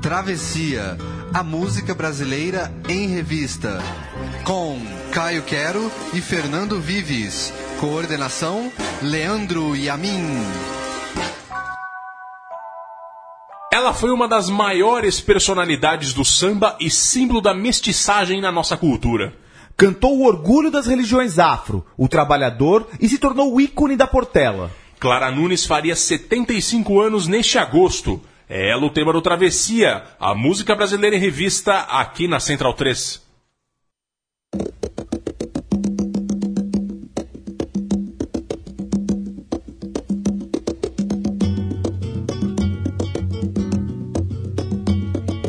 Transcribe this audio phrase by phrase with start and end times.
[0.00, 0.96] Travessia,
[1.32, 3.82] a música brasileira em revista.
[4.44, 4.80] Com
[5.12, 7.52] Caio Quero e Fernando Vives.
[7.78, 8.72] Coordenação:
[9.02, 10.24] Leandro Yamin.
[13.70, 19.34] Ela foi uma das maiores personalidades do samba e símbolo da mestiçagem na nossa cultura.
[19.76, 24.70] Cantou o orgulho das religiões afro, o trabalhador e se tornou o ícone da Portela.
[24.98, 28.20] Clara Nunes faria 75 anos neste agosto.
[28.52, 33.22] É ela o tema do Travessia, a música brasileira em revista, aqui na Central 3.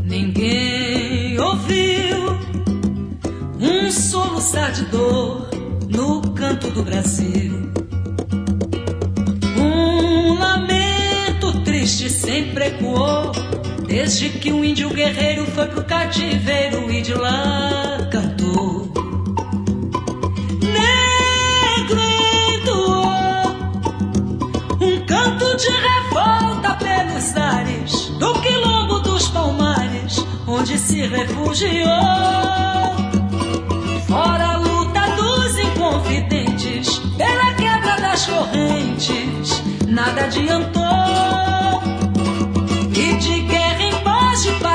[0.04, 2.38] Ninguém ouviu
[3.60, 5.50] um soluçar de dor
[5.90, 7.72] no canto do Brasil.
[11.82, 13.32] Triste sempre ecoou,
[13.88, 18.88] desde que um índio guerreiro foi pro cativeiro e de lá cantou.
[20.62, 22.02] Negro
[24.80, 31.88] um canto de revolta pelos ares do quilombo dos palmares, onde se refugiou.
[34.08, 41.61] Fora a luta dos inconfidentes, pela quebra das correntes, nada adiantou.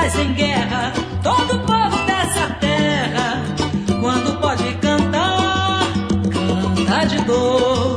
[0.07, 3.43] Paz, em guerra, todo povo dessa terra,
[4.01, 5.81] quando pode cantar,
[6.33, 7.96] canta de dor.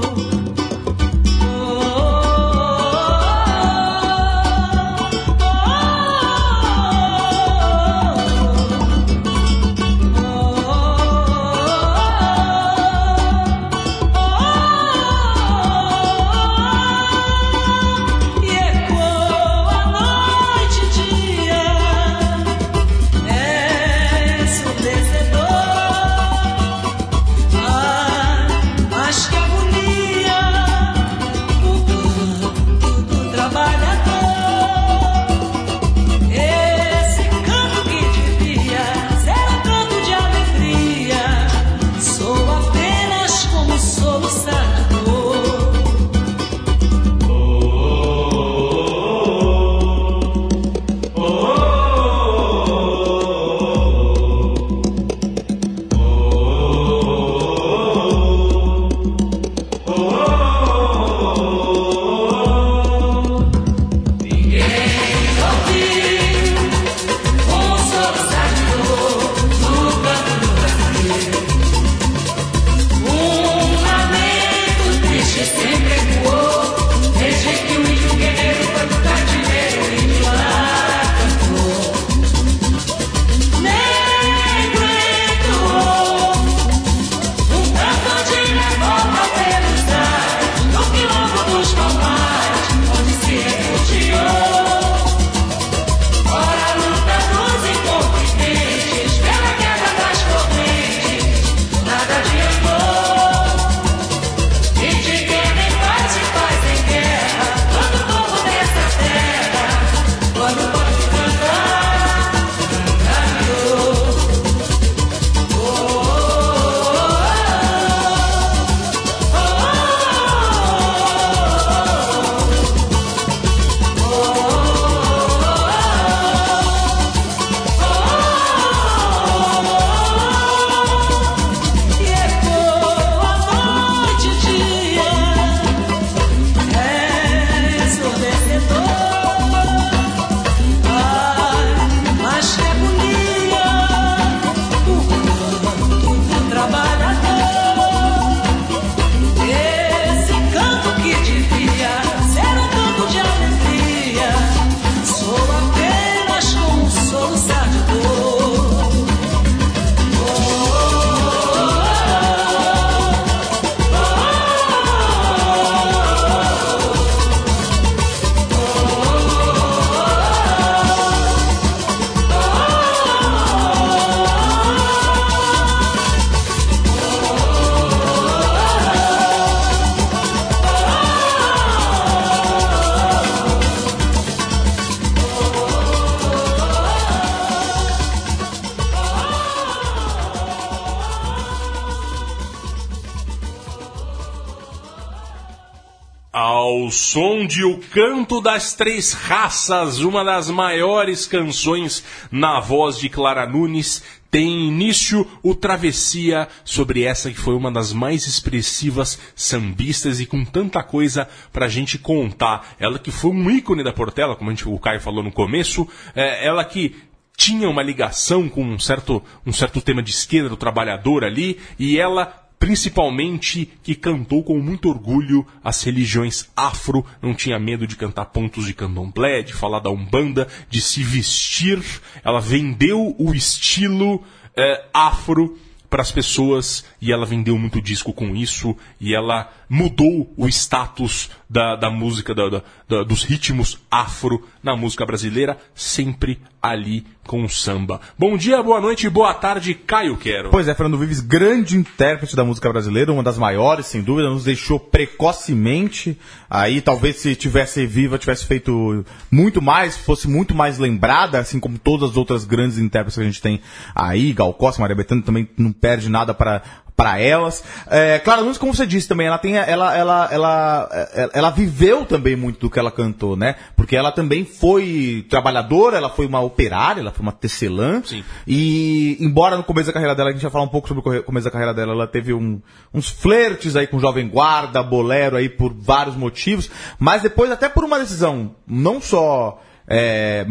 [197.60, 202.02] De O Canto das Três Raças, uma das maiores canções
[202.32, 204.02] na voz de Clara Nunes,
[204.32, 210.46] tem início o Travessia sobre essa que foi uma das mais expressivas sambistas e com
[210.46, 212.76] tanta coisa pra gente contar.
[212.80, 215.86] Ela que foi um ícone da Portela, como gente, o Caio falou no começo,
[216.16, 216.96] é, ela que
[217.36, 222.00] tinha uma ligação com um certo, um certo tema de esquerda do trabalhador ali, e
[222.00, 228.26] ela principalmente que cantou com muito orgulho as religiões afro, não tinha medo de cantar
[228.26, 231.82] pontos de candomblé, de falar da umbanda, de se vestir.
[232.24, 234.22] Ela vendeu o estilo
[234.56, 235.58] eh, afro
[235.90, 241.30] para as pessoas e ela vendeu muito disco com isso e ela mudou o status
[241.48, 247.50] da, da música, da, da, dos ritmos afro na música brasileira, sempre ali com o
[247.50, 248.02] samba.
[248.18, 250.50] Bom dia, boa noite boa tarde, Caio Quero.
[250.50, 254.44] Pois é, Fernando Vives, grande intérprete da música brasileira, uma das maiores, sem dúvida, nos
[254.44, 256.18] deixou precocemente.
[256.50, 261.78] Aí, talvez se tivesse viva, tivesse feito muito mais, fosse muito mais lembrada, assim como
[261.78, 263.62] todas as outras grandes intérpretes que a gente tem
[263.94, 264.34] aí.
[264.34, 266.64] Gal Costa, Maria Bethânia também não perde nada para
[267.00, 267.64] para elas.
[267.90, 272.06] É, Clara Nunes, como você disse também, ela tem, ela, ela, ela, ela, ela viveu
[272.06, 273.56] também muito do que ela cantou, né?
[273.74, 278.02] Porque ela também foi trabalhadora, ela foi uma operária, ela foi uma tecelã.
[278.04, 278.22] Sim.
[278.46, 281.24] E embora no começo da carreira dela, a gente vai falar um pouco sobre o
[281.24, 282.62] começo da carreira dela, ela teve um,
[282.94, 287.86] uns flertes aí com Jovem Guarda, Bolero aí por vários motivos, mas depois até por
[287.86, 290.46] uma decisão não só é,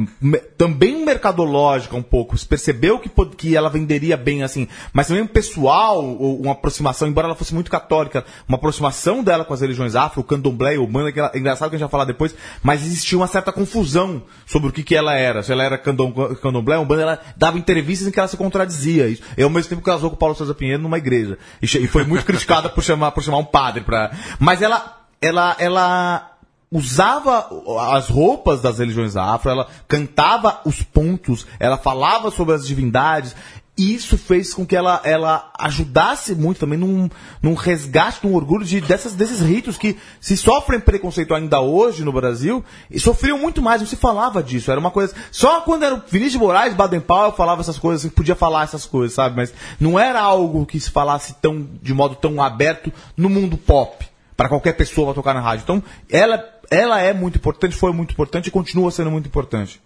[0.56, 6.04] também mercadológica um pouco, percebeu que, que ela venderia bem assim, mas também um pessoal,
[6.04, 10.24] uma aproximação, embora ela fosse muito católica, uma aproximação dela com as religiões afro, o
[10.24, 12.84] candomblé e o banda, que ela, é engraçado que a gente vai falar depois, mas
[12.84, 16.12] existia uma certa confusão sobre o que, que ela era, se ela era candom,
[16.42, 19.22] candomblé, um banda, ela dava entrevistas em que ela se contradizia, isso.
[19.36, 22.02] e ao mesmo tempo casou com o Paulo César Pinheiro numa igreja, e, e foi
[22.02, 24.10] muito criticada por chamar, por chamar um padre pra,
[24.40, 26.37] mas ela, ela, ela,
[26.70, 27.48] usava
[27.94, 33.34] as roupas das religiões afro, ela cantava os pontos, ela falava sobre as divindades.
[33.76, 37.08] E isso fez com que ela, ela ajudasse muito também num,
[37.40, 42.12] num resgate, num orgulho de, dessas, desses ritos que se sofrem preconceito ainda hoje no
[42.12, 44.72] Brasil, e sofriam muito mais, não se falava disso.
[44.72, 45.14] Era uma coisa.
[45.30, 48.64] Só quando era o Vinícius de Moraes, Baden Powell, falava essas coisas, assim, podia falar
[48.64, 49.36] essas coisas, sabe?
[49.36, 54.07] Mas não era algo que se falasse tão, de modo tão aberto no mundo pop
[54.38, 55.64] para qualquer pessoa tocar na rádio.
[55.64, 59.80] Então, ela, ela é muito importante, foi muito importante e continua sendo muito importante.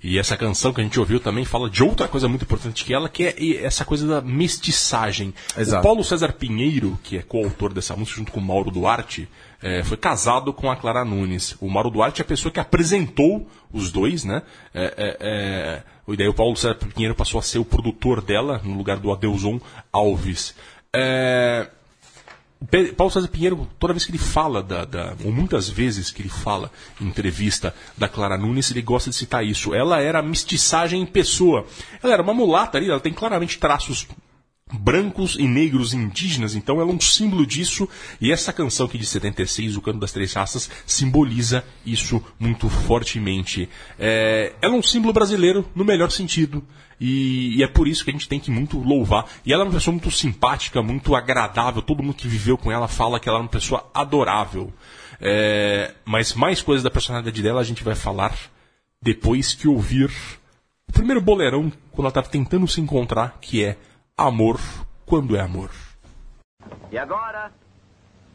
[0.00, 2.94] E essa canção que a gente ouviu também fala de outra coisa muito importante que
[2.94, 5.34] ela, que é essa coisa da mestiçagem.
[5.58, 5.80] Exato.
[5.80, 9.28] O Paulo César Pinheiro, que é coautor dessa música junto com o Mauro Duarte,
[9.60, 11.56] eh, foi casado com a Clara Nunes.
[11.60, 14.42] O Mauro Duarte é a pessoa que apresentou os dois, né?
[14.72, 18.60] É, é, é, e daí o Paulo César Pinheiro passou a ser o produtor dela,
[18.62, 19.58] no lugar do Adeuson
[19.92, 20.54] Alves.
[20.94, 21.68] É,
[22.96, 26.28] Paulo César Pinheiro, toda vez que ele fala da, da- ou muitas vezes que ele
[26.28, 26.70] fala
[27.00, 29.74] em entrevista da Clara Nunes, ele gosta de citar isso.
[29.74, 31.66] Ela era mestiçagem em pessoa.
[32.02, 34.06] Ela era uma mulata ali, ela tem claramente traços
[34.72, 37.88] brancos e negros indígenas, então ela é um símbolo disso,
[38.20, 43.68] e essa canção aqui de 76, O Canto das Três Raças, simboliza isso muito fortemente.
[43.96, 46.64] É, ela é um símbolo brasileiro no melhor sentido,
[47.00, 49.26] e, e é por isso que a gente tem que muito louvar.
[49.44, 52.88] E ela é uma pessoa muito simpática, muito agradável, todo mundo que viveu com ela
[52.88, 54.72] fala que ela é uma pessoa adorável.
[55.20, 58.36] É, mas mais coisas da personalidade dela a gente vai falar
[59.00, 60.10] depois que ouvir
[60.88, 63.76] o primeiro boleirão, quando ela estava tentando se encontrar, que é
[64.18, 64.58] Amor
[65.04, 65.70] quando é amor.
[66.90, 67.52] E agora,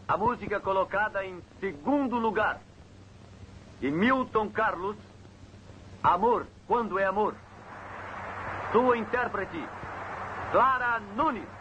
[0.08, 2.62] a música colocada em segundo lugar.
[3.80, 4.96] De Milton Carlos,
[6.04, 7.34] Amor, quando é amor.
[8.72, 9.68] Sua intérprete,
[10.52, 11.61] Clara Nunes.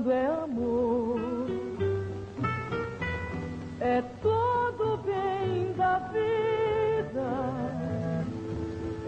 [0.00, 1.20] Quando é amor,
[3.80, 7.20] é todo bem da vida.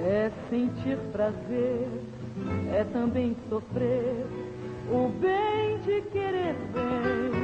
[0.04, 1.88] É sentir prazer,
[2.74, 4.26] é também sofrer
[4.90, 7.41] o bem de querer bem.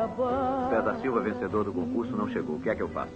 [0.00, 0.70] Acabar.
[0.70, 2.56] Pé da Silva, vencedor do concurso, não chegou.
[2.56, 3.12] O que é que eu faço?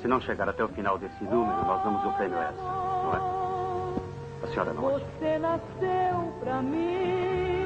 [0.00, 3.14] Se não chegar até o final desse número, nós damos o prêmio a essa, não
[3.14, 4.44] é?
[4.44, 5.04] A senhora não acha?
[5.18, 7.57] Você nasceu pra mim.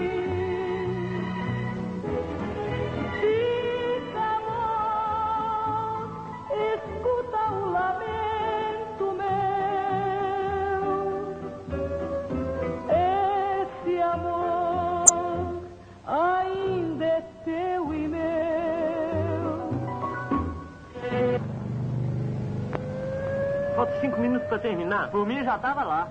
[24.53, 25.11] Para terminar.
[25.11, 26.09] Por mim já estava lá.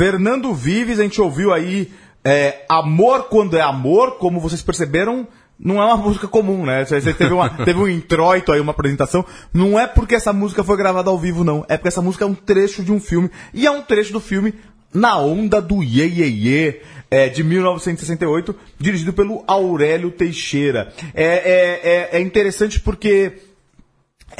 [0.00, 1.92] Fernando Vives, a gente ouviu aí
[2.24, 5.28] é, Amor Quando é Amor, como vocês perceberam,
[5.58, 6.86] não é uma música comum, né?
[6.86, 9.22] Você teve, uma- teve um introito aí, uma apresentação.
[9.52, 11.66] Não é porque essa música foi gravada ao vivo, não.
[11.68, 13.30] É porque essa música é um trecho de um filme.
[13.52, 14.54] E é um trecho do filme
[14.94, 16.80] Na Onda do Ye Ye Ye,
[17.10, 20.94] é, de 1968, dirigido pelo Aurélio Teixeira.
[21.12, 23.49] É, é, é, é interessante porque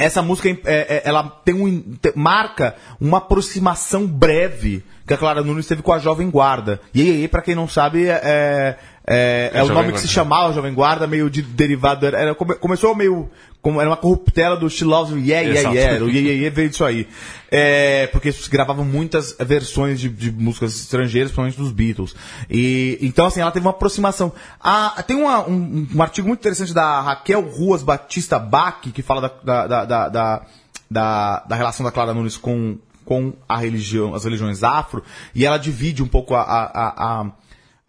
[0.05, 1.83] essa música é, é, ela tem um
[2.15, 6.79] marca uma aproximação breve que a Clara Nunes teve com a Jovem Guarda.
[6.93, 8.77] E aí, para quem não sabe, é,
[9.07, 9.97] é, é, É o nome que Guarda.
[9.99, 12.05] se chamava Jovem Guarda, meio de derivado.
[12.05, 13.29] Era, come- começou meio.
[13.61, 14.67] Como, era uma corruptela do
[15.11, 15.71] You, Yeah, Yeah.
[15.71, 16.03] Yeah.
[16.03, 17.07] O Yeah, Yeah, Yeah veio disso aí.
[17.51, 22.15] É, porque gravavam muitas versões de, de músicas estrangeiras, principalmente dos Beatles.
[22.49, 24.31] E, então, assim, ela teve uma aproximação.
[24.59, 29.21] Ah, tem uma- um, um artigo muito interessante da Raquel Ruas Batista Bach, que fala
[29.21, 30.41] da, da, da, da, da,
[30.89, 35.03] da- da relação da Clara Nunes com, com a religião, as religiões afro,
[35.35, 37.31] e ela divide um pouco a, a, a,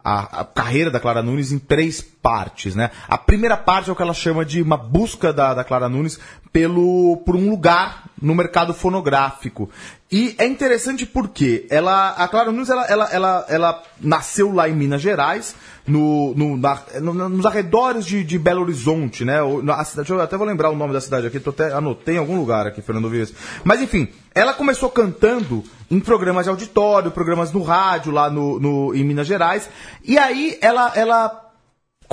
[0.03, 2.89] a- a, carreira da Clara Nunes em três partes, né?
[3.07, 6.17] A primeira parte é o que ela chama de uma busca da, da Clara Nunes
[6.53, 9.69] pelo, por um lugar no mercado fonográfico.
[10.09, 14.73] E é interessante porque ela, a Clara Nunes ela, ela, ela, ela nasceu lá em
[14.75, 19.39] Minas Gerais, no, no, na- no- nos arredores de, de Belo Horizonte, né?
[19.75, 22.19] A cidade, eu até vou lembrar o nome da cidade aqui, tô até anotei em
[22.19, 23.33] algum lugar aqui, Fernando Vives.
[23.65, 25.61] Mas enfim, ela começou cantando
[25.91, 29.67] em programas de auditório, programas no rádio lá no, no- em Minas Gerais,
[30.05, 31.42] e aí ela, ela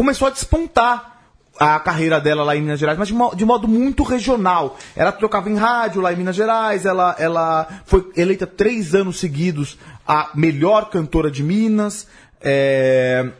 [0.00, 1.18] começou a despontar
[1.58, 4.78] a carreira dela lá em Minas Gerais, mas de, mo- de modo muito regional.
[4.96, 9.76] Ela tocava em rádio lá em Minas Gerais, ela, ela foi eleita três anos seguidos
[10.08, 12.06] a melhor cantora de Minas.
[12.40, 13.30] é,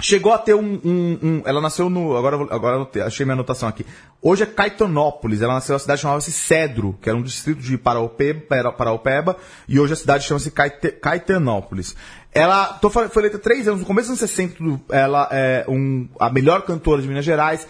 [0.00, 2.16] Chegou a ter um, um- um- Ela nasceu no.
[2.16, 3.86] Agora, agora achei minha anotação aqui.
[4.20, 5.40] Hoje é Caetanópolis.
[5.40, 9.36] Ela nasceu na cidade chamava-se Cedro, que era um distrito de Paraupeba, Paraupeba
[9.68, 11.94] e hoje a cidade chama-se Caetanópolis.
[12.34, 16.08] Ela tô foi eleita três anos, no começo dos anos 60, do- ela é um,
[16.18, 17.66] a melhor cantora de Minas Gerais.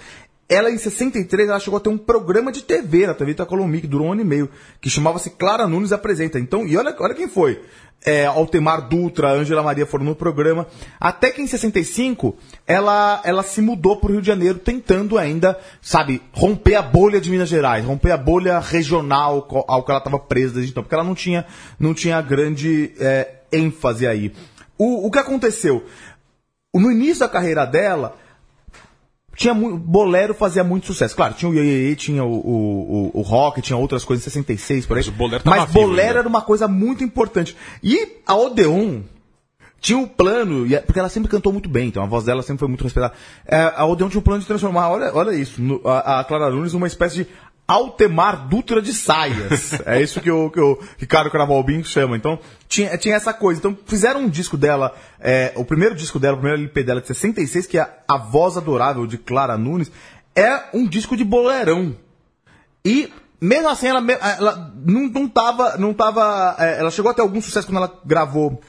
[0.49, 3.87] Ela, em 63, ela chegou a ter um programa de TV na TV Itacolomi, que
[3.87, 4.49] durou um ano e meio,
[4.81, 6.39] que chamava-se Clara Nunes Apresenta.
[6.39, 7.61] Então, e olha, olha quem foi.
[8.07, 10.67] É, Altemar Dutra, Ângela Maria foram no programa.
[11.01, 15.59] Até que em 65, ela, ela se mudou para o Rio de Janeiro, tentando ainda,
[15.81, 20.19] sabe, romper a bolha de Minas Gerais, romper a bolha regional ao que ela estava
[20.19, 21.47] presa desde então, porque ela não tinha,
[21.79, 24.31] não tinha grande é, ênfase aí.
[24.79, 25.85] O, o que aconteceu?
[26.75, 28.17] No início da carreira dela,
[29.37, 31.15] tinha muito, bolero fazia muito sucesso.
[31.15, 34.97] Claro, tinha o Iê, tinha o, o, o, o rock, tinha outras coisas, 66 por
[34.97, 35.05] aí.
[35.05, 37.57] Mas o bolero tava Mas bolero era uma coisa muito importante.
[37.83, 39.03] E a Odeon
[39.81, 42.69] tinha um plano, porque ela sempre cantou muito bem, então a voz dela sempre foi
[42.69, 43.15] muito respeitada.
[43.47, 46.87] É, a Odeon tinha um plano de transformar, olha, olha isso, a Clara Nunes numa
[46.87, 47.27] espécie de
[47.67, 49.81] Altemar Dutra de saias.
[49.87, 52.17] é isso que o, que o Ricardo Cravalbin chama.
[52.17, 53.59] Então, tinha, tinha essa coisa.
[53.59, 57.07] Então, fizeram um disco dela, é, o primeiro disco dela, o primeiro LP dela de
[57.07, 59.91] 66, que é A Voz Adorável de Clara Nunes,
[60.37, 61.97] é um disco de bolerão.
[62.85, 64.05] E mesmo assim ela,
[64.39, 65.77] ela não, não tava.
[65.79, 68.61] Não tava é, ela chegou a ter algum sucesso quando ela gravou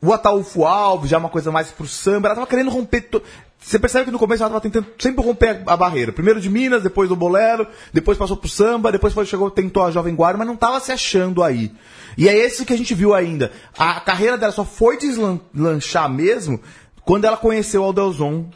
[0.00, 2.28] o Ataúfo Alves, já uma coisa mais pro samba.
[2.28, 3.02] Ela tava querendo romper.
[3.02, 3.22] to-
[3.60, 6.12] Você percebe que no começo ela tava tentando sempre romper a, barreira.
[6.12, 9.90] Primeiro de Minas, depois do Bolero, depois passou pro samba, depois foi, chegou, tentou a
[9.90, 11.72] Jovem Guarda, mas não tava se achando aí.
[12.16, 13.50] E é esse que a gente viu ainda.
[13.76, 16.60] A carreira dela só foi deslanchar mesmo
[17.04, 18.48] quando ela conheceu o Aldelson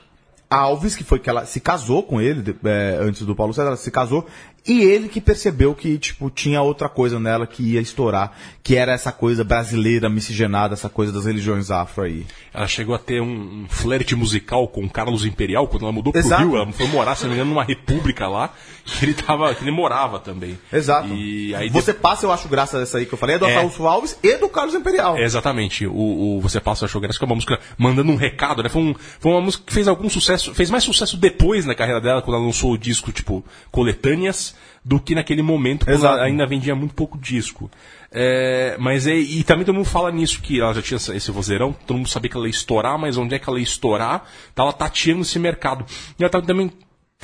[0.48, 3.76] Alves, que foi que ela se casou com ele é, antes do Paulo César, ela
[3.76, 4.26] se casou,
[4.66, 8.92] E ele que percebeu que, tipo, tinha outra coisa nela que ia estourar, que era
[8.92, 12.24] essa coisa brasileira miscigenada, essa coisa das religiões afro aí.
[12.54, 16.12] Ela chegou a ter um, um flerte musical com o Carlos Imperial quando ela mudou
[16.14, 16.42] Exato.
[16.42, 16.62] pro Rio.
[16.62, 18.54] Ela foi morar, se não me engano, numa república lá,
[18.84, 20.56] que ele, tava, que ele morava também.
[20.72, 21.08] Exato.
[21.08, 23.56] E aí Você passa, eu acho, graça dessa aí que eu falei, é do É.
[23.56, 25.16] Afonso Alves e do Carlos Imperial.
[25.16, 25.86] É, exatamente.
[25.88, 28.68] O, o Você Passa Achou Graça, que é uma música mandando um recado, né?
[28.68, 32.00] Foi, um- foi uma música que fez algum sucesso, fez mais sucesso depois na carreira
[32.00, 34.51] dela, quando ela lançou o disco, tipo, coletâneas,
[34.84, 37.70] do que naquele momento, quando ainda vendia muito pouco disco.
[38.10, 41.72] É, mas é, e também todo mundo fala nisso, que ela já tinha esse vozeirão,
[41.86, 44.24] todo mundo sabia que ela ia estourar, mas onde é que ela ia estourar?
[44.54, 45.84] Tava tateando esse mercado.
[46.18, 46.70] E ela tava também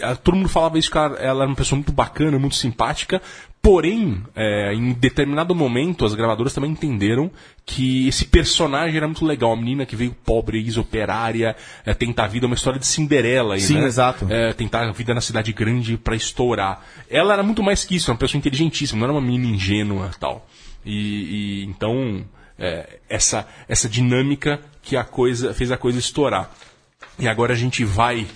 [0.01, 3.21] ela- todo mundo falava isso que ela, ela era uma pessoa muito bacana, muito simpática,
[3.69, 7.31] porém, é, em determinado momento, as gravadoras também entenderam
[7.67, 12.29] que esse personagem era muito legal, uma menina que veio pobre, ex-operária, é, tentar a
[12.29, 13.85] vida, uma história de Cinderela aí, Sim, né?
[13.85, 14.27] exato.
[14.31, 16.83] É, tentar a vida na cidade grande pra estourar.
[17.11, 20.13] Ela era muito mais que isso, era uma pessoa inteligentíssima, não era uma menina ingênua
[20.19, 20.49] tal.
[20.83, 20.95] E,
[21.61, 22.25] e então,
[22.59, 26.51] é, essa, essa dinâmica que a coisa fez a coisa estourar.
[27.19, 28.27] E agora a gente vai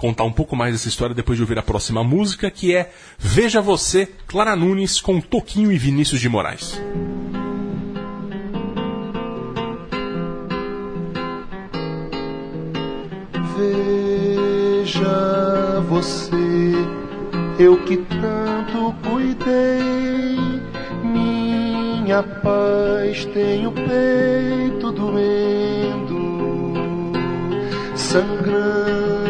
[0.00, 3.60] contar um pouco mais dessa história depois de ouvir a próxima música, que é Veja
[3.60, 6.80] Você, Clara Nunes, com Toquinho e Vinícius de Moraes.
[13.58, 15.04] Veja
[15.86, 16.34] você,
[17.58, 20.62] eu que tanto cuidei,
[21.04, 26.32] minha paz tem o peito doendo,
[27.94, 29.29] sangrando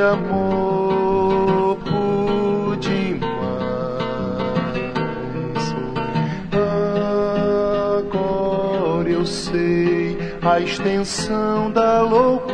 [0.00, 1.78] amor
[2.80, 3.30] demais.
[7.98, 12.50] Agora eu sei a extensão da loucura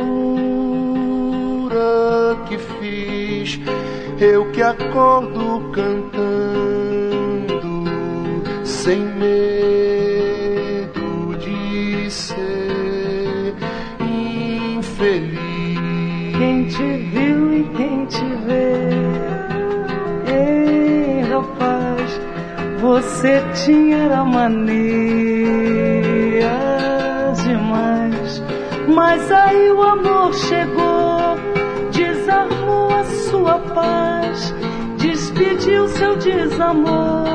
[2.47, 3.59] que fiz.
[4.19, 6.23] Eu que acordo cantando,
[8.63, 10.17] sem medo
[11.37, 13.53] de ser
[14.01, 15.37] infeliz.
[16.37, 17.06] Quem te
[18.47, 18.87] vê.
[20.31, 22.21] Ei, rapaz,
[22.79, 24.63] você tinha era manias
[27.43, 28.43] demais.
[28.87, 31.37] Mas aí o amor chegou,
[31.91, 34.53] desarmou a sua paz,
[34.97, 37.25] despediu seu desamor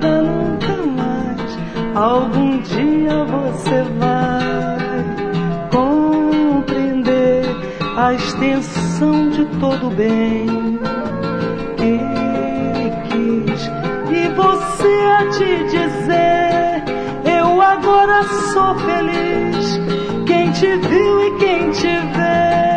[0.00, 1.58] pra nunca mais.
[1.94, 4.13] Algum dia você vai
[7.96, 10.46] a extensão de todo bem
[11.76, 13.70] que ele quis.
[14.10, 16.84] E você a te dizer:
[17.24, 19.80] Eu agora sou feliz.
[20.26, 22.73] Quem te viu e quem te vê,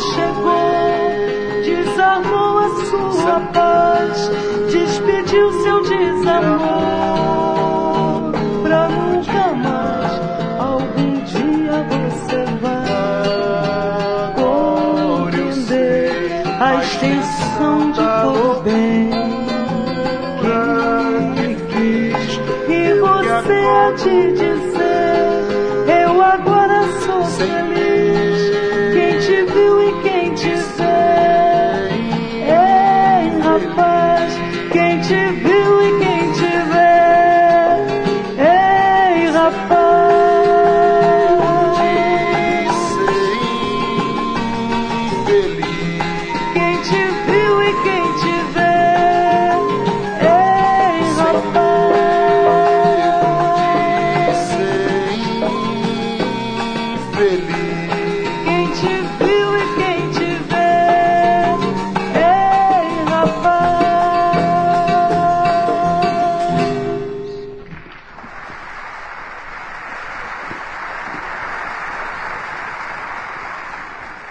[0.00, 0.29] o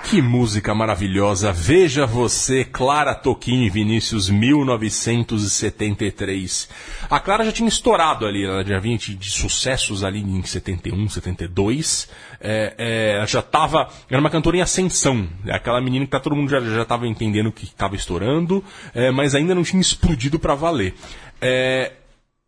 [0.09, 1.53] Que música maravilhosa!
[1.53, 6.67] Veja você, Clara Toquinho Vinícius, 1973.
[7.07, 12.09] A Clara já tinha estourado ali, ela já vinha de, sucessos ali em 71, 72.
[12.41, 15.29] É, é, já estava, era uma cantora em ascensão.
[15.45, 18.63] É Aquela menina que tá, todo mundo já já estava entendendo que estava estourando,
[18.95, 20.95] é, mas ainda não tinha explodido para valer.
[21.39, 21.91] É,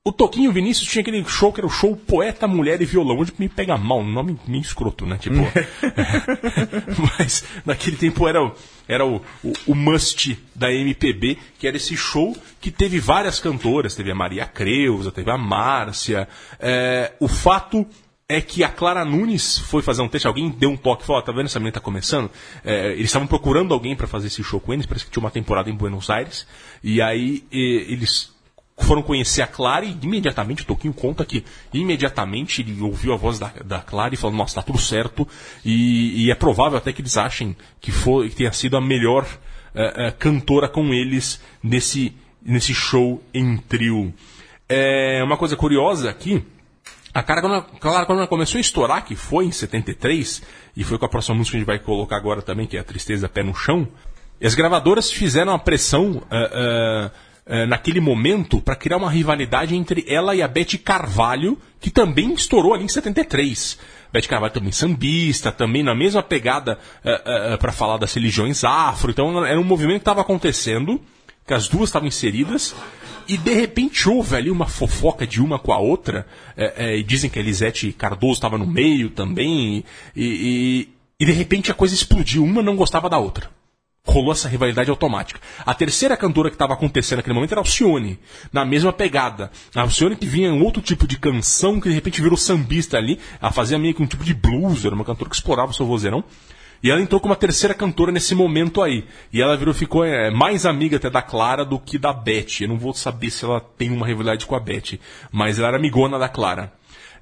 [0.04, 3.32] O Toquinho Vinícius tinha aquele show que era o show Poeta, Mulher e Violão, onde
[3.38, 5.16] me pega mal, nome meio escroto, né?
[5.20, 5.36] Tipo.
[7.20, 8.52] Mas naquele tempo era, o-
[8.88, 13.94] era o, o, o must da MPB, que era esse show que teve várias cantoras,
[13.94, 16.28] teve a Maria Creuza, teve a Márcia.
[16.60, 17.86] É, o fato
[18.28, 21.22] é que a Clara Nunes foi fazer um teste, alguém deu um toque e falou,
[21.22, 22.32] ó, tá vendo essa menina tá começando?
[22.66, 25.30] É, eles estavam procurando alguém para fazer esse show com eles, parece que tinha uma
[25.30, 26.48] temporada em Buenos Aires,
[26.84, 28.32] e aí e- eles
[28.84, 33.40] foram conhecer a Clara e imediatamente o Toquinho conta que imediatamente ele ouviu a voz
[33.40, 35.28] da, da Clara e falou, nossa, tá tudo certo,
[35.64, 39.26] e, e é provável até que eles achem que, foi, que tenha sido a melhor
[39.74, 44.14] eh, eh, cantora com eles nesse, nesse show em trio.
[44.68, 46.44] É, uma coisa curiosa aqui,
[47.14, 50.42] a cara, quando ela, Clara, quando ela começou a estourar, que foi em 73,
[50.78, 52.80] e foi com a próxima música que a gente vai colocar agora também, que é
[52.80, 53.88] a Tristeza Pé no Chão,
[54.44, 57.12] as gravadoras fizeram a pressão ah,
[57.48, 62.34] ah, naquele momento para criar uma rivalidade entre ela e a Betty Carvalho, que também
[62.34, 63.78] estourou ali em 73.
[64.14, 66.78] Betty Carvalho também sambista, também na mesma pegada
[67.60, 69.12] para falar das religiões afro.
[69.12, 71.00] Então era um movimento que estava acontecendo,
[71.48, 72.76] que as duas estavam inseridas,
[73.26, 76.28] e de repente houve ali uma fofoca de uma com a outra,
[76.98, 81.72] e dizem que a Elisete Cardoso estava no meio também, e, e- e de repente
[81.72, 83.50] a coisa explodiu, uma não gostava da outra.
[84.04, 85.40] Rolou essa rivalidade automática.
[85.64, 88.20] A terceira cantora que estava acontecendo naquele momento era a Alcione,
[88.52, 89.52] na mesma pegada.
[89.76, 93.20] A Alcione que vinha em outro tipo de canção, que de repente virou sambista ali,
[93.40, 95.86] ela fazia meio que um tipo de blues, era uma cantora que explorava o seu
[95.86, 96.24] vozeirão.
[96.84, 99.06] E ela entrou como a terceira cantora nesse momento aí.
[99.32, 102.62] E ela virou, ficou é, mais amiga até da Clara do que da Beth.
[102.62, 105.00] Eu não vou saber se ela tem uma rivalidade com a Beth,
[105.32, 106.74] mas ela era amigona da Clara.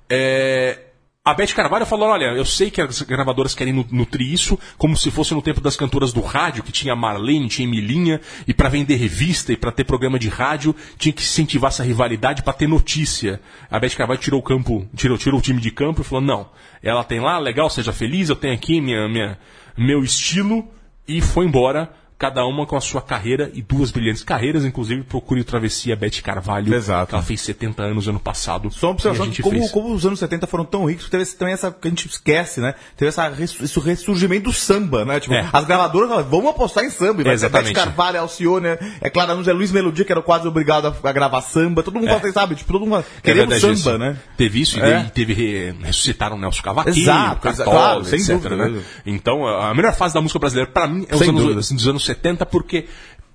[0.09, 0.79] É,
[1.25, 4.95] a Beth Carvalho falou: olha, eu sei que as gravadoras querem nu- nutrir isso como
[4.95, 8.69] se fosse no tempo das cantoras do rádio, que tinha Marlene, tinha Emilinha, e para
[8.69, 12.67] vender revista e para ter programa de rádio, tinha que incentivar essa rivalidade para ter
[12.67, 13.39] notícia.
[13.69, 16.49] A Beth Carvalho tirou o campo, tirou, tirou o time de campo e falou: não,
[16.81, 19.37] ela tem lá, legal, seja feliz, eu tenho aqui minha, minha,
[19.77, 20.67] meu estilo,
[21.07, 21.93] e foi embora.
[22.19, 26.21] Cada uma com a sua carreira e duas brilhantes carreiras, inclusive procure o Travessia Beth
[26.21, 27.07] Carvalho, Exato.
[27.07, 28.69] que ela fez 70 anos ano passado.
[28.69, 29.71] Só uma e observação de como, fez.
[29.71, 32.75] como os anos 70 foram tão ricos, teve também essa que a gente esquece, né?
[32.97, 35.17] Teve essa, esse ressurgimento do samba, né?
[35.21, 35.47] Tipo, É.
[35.53, 37.21] as gravadoras falaram, vamos apostar em samba.
[37.21, 37.47] e Vai ser.
[37.47, 38.67] Beth Carvalho, Alcione,
[38.99, 41.81] é claro, Nunes, é Luiz Melodia, que era quase obrigado a, a gravar samba.
[41.83, 42.19] Todo mundo É.
[42.19, 42.55] fala, sabe?
[42.55, 43.97] Tipo, todo mundo fala, É queremos verdade samba, isso.
[43.97, 44.17] né?
[44.35, 44.91] Teve isso e É.
[44.99, 48.67] daí teve re- ressuscitaram o Nelson Cavaquinho, Exato, Cartola, claro, sem etc, dúvida, né?
[48.69, 48.81] né?
[49.05, 51.61] Então, a melhor fase da música brasileira pra mim é os Sem anos, dúvida.
[51.61, 52.87] dos anos 70 porque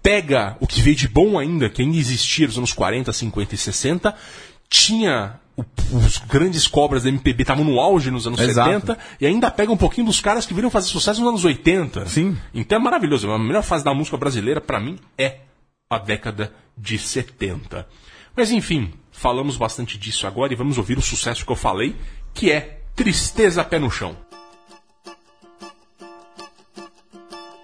[0.03, 3.59] pega o que veio de bom ainda, que ainda existia nos anos 40, 50 e
[3.59, 4.15] 60,
[4.69, 5.65] tinha o-
[5.97, 8.69] os grandes cobras da MPB estavam no auge nos anos Exato.
[8.71, 12.07] 70 e ainda pega um pouquinho dos caras que viram fazer sucesso nos anos 80.
[12.07, 12.37] Sim.
[12.53, 13.31] Então é maravilhoso.
[13.31, 15.39] A melhor fase da música brasileira, pra mim, é
[15.89, 17.87] a década de 70.
[18.37, 21.95] Mas enfim, falamos bastante disso agora e vamos ouvir o sucesso que eu falei,
[22.35, 24.17] que é Tristeza Pé no Chão.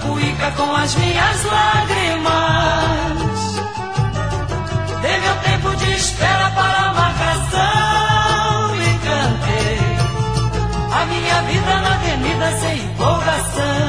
[0.00, 2.30] Cuíca com as minhas lágrimas.
[5.02, 9.78] Dei meu tempo de espera para a marcação e cantei
[10.92, 13.79] a minha vida na avenida sem empolgação.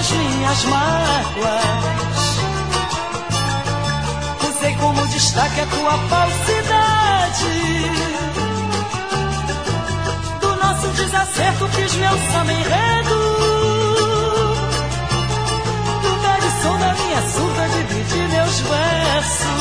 [0.00, 2.20] As minhas mágoas.
[4.48, 7.50] Usei como destaque a tua falsidade.
[10.40, 13.16] Do nosso desacerto fiz meu samba enredo.
[16.02, 19.60] Do velho som da minha surda dividi meus versos.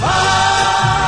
[0.00, 1.01] Vai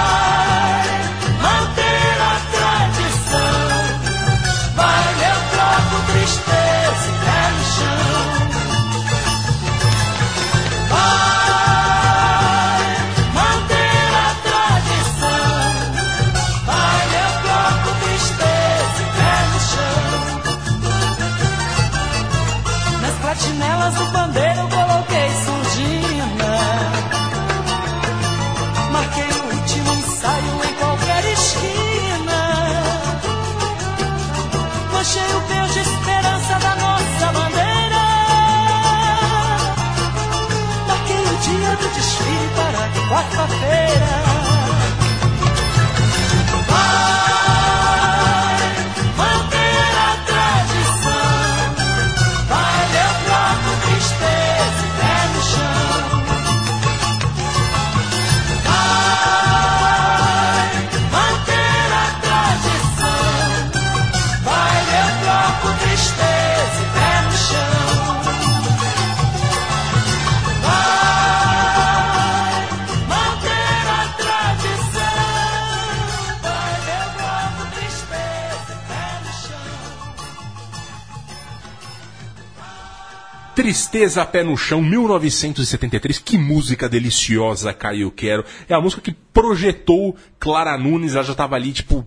[83.94, 86.18] Tristeza Pé no Chão, 1973.
[86.18, 88.44] Que música deliciosa, Caio Quero.
[88.68, 91.14] É a música que projetou Clara Nunes.
[91.14, 92.04] Ela já estava ali, tipo,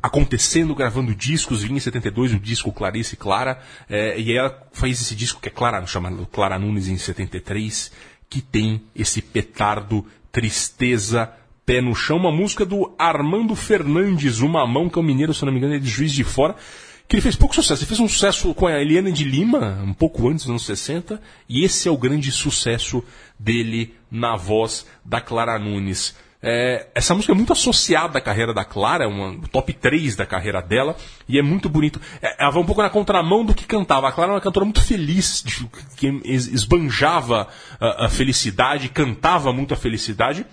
[0.00, 1.64] acontecendo, gravando discos.
[1.64, 3.60] Vinha em 72 um disco Clarice Clara.
[3.90, 7.90] é, e ela fez esse disco que é Clara, chamado Clara Nunes em 73,
[8.30, 11.32] que tem esse petardo Tristeza
[11.66, 12.18] Pé no Chão.
[12.18, 15.74] Uma música do Armando Fernandes, o Mamão, que é um mineiro, se não me engano,
[15.74, 16.54] é de Juiz de Fora
[17.08, 17.82] que ele fez pouco sucesso.
[17.82, 21.20] Ele fez um sucesso com a Eliana de Lima, um pouco antes dos anos 60,
[21.48, 23.04] e esse é o grande sucesso
[23.38, 26.16] dele na voz da Clara Nunes.
[26.46, 30.26] É, essa música é muito associada à carreira da Clara, é uma top 3 da
[30.26, 30.94] carreira dela,
[31.26, 31.98] e é muito bonito.
[32.20, 34.08] É, ela vai um pouco na contramão do que cantava.
[34.08, 35.42] A Clara era uma cantora muito feliz,
[35.96, 37.48] que es- esbanjava
[37.80, 40.44] a, a felicidade, cantava muito a felicidade,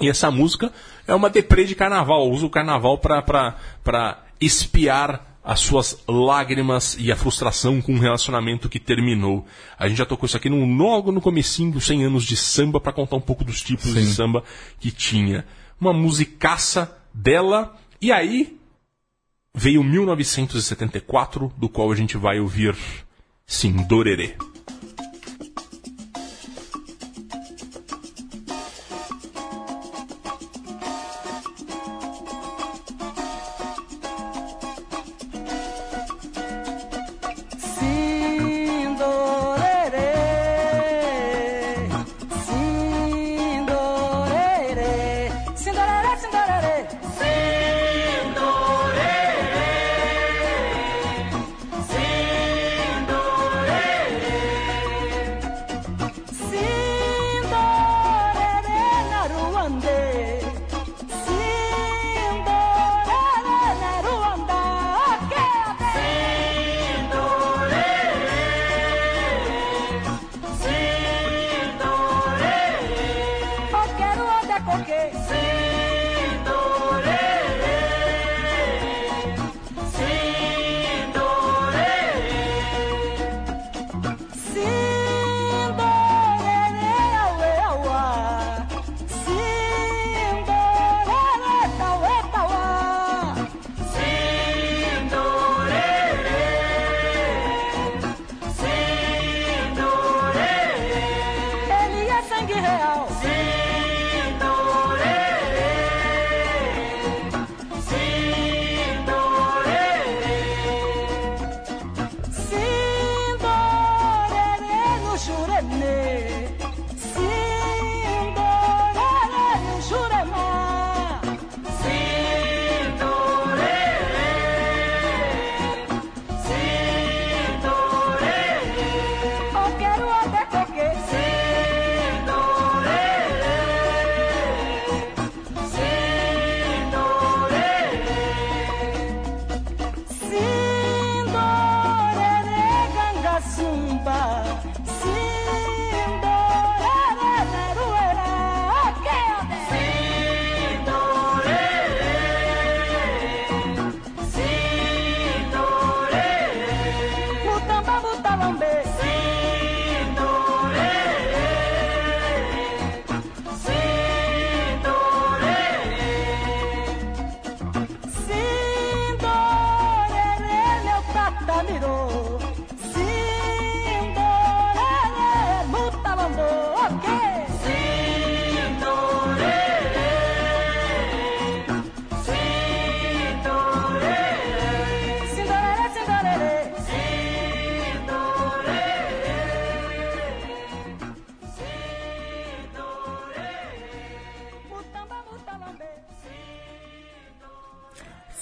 [0.00, 0.72] e essa música
[1.06, 7.16] é uma deprê de carnaval, usa o carnaval para espiar as suas lágrimas e a
[7.16, 9.46] frustração com um relacionamento que terminou.
[9.78, 12.80] A gente já tocou isso aqui no, logo no comecinho dos 100 anos de samba
[12.80, 14.42] para contar um pouco dos tipos de samba
[14.80, 15.44] que tinha.
[15.78, 18.58] Uma musicaça dela, e aí
[19.54, 22.74] veio 1974, do qual a gente vai ouvir
[23.46, 24.28] Sindorerê.
[24.28, 24.53] Sindorerê,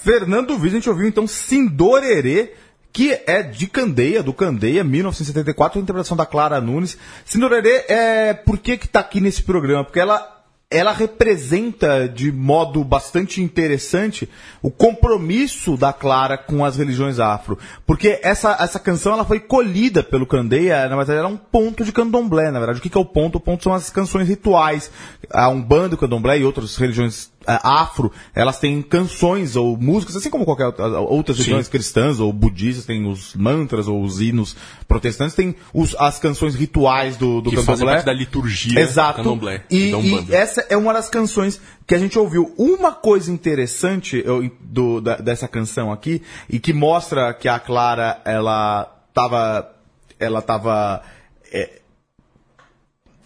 [0.03, 2.51] Fernando Viz, a gente ouviu então Sindorerê,
[2.91, 6.97] que é de Candeia, do Candeia, 1974, a interpretação da Clara Nunes.
[7.23, 9.85] Sindorerê, é, por que que tá aqui nesse programa?
[9.85, 10.33] Porque ela
[10.73, 14.27] ela representa de modo bastante interessante
[14.59, 17.59] o compromisso da Clara com as religiões afro.
[17.85, 21.91] Porque essa, essa canção ela foi colhida pelo Candeia, na verdade era um ponto de
[21.91, 22.79] candomblé, na verdade.
[22.79, 23.35] O que, que é o ponto?
[23.35, 24.89] O ponto são as canções rituais.
[25.29, 30.45] A Umbanda, o candomblé e outras religiões afro, elas têm canções ou músicas, assim como
[30.45, 34.55] qualquer outra- outras religiões cristãs ou budistas, tem os mantras ou os hinos
[34.87, 37.93] protestantes, tem os- as canções rituais do, do Que fazem candomblé.
[37.93, 39.17] parte da liturgia Exato.
[39.21, 42.53] do candomblé, E, e essa é uma das canções que a gente ouviu.
[42.57, 48.21] Uma coisa interessante eu, do- da- dessa canção aqui, e que mostra que a Clara,
[48.25, 49.69] ela tava.
[50.19, 51.01] Ela tava.
[51.51, 51.81] é,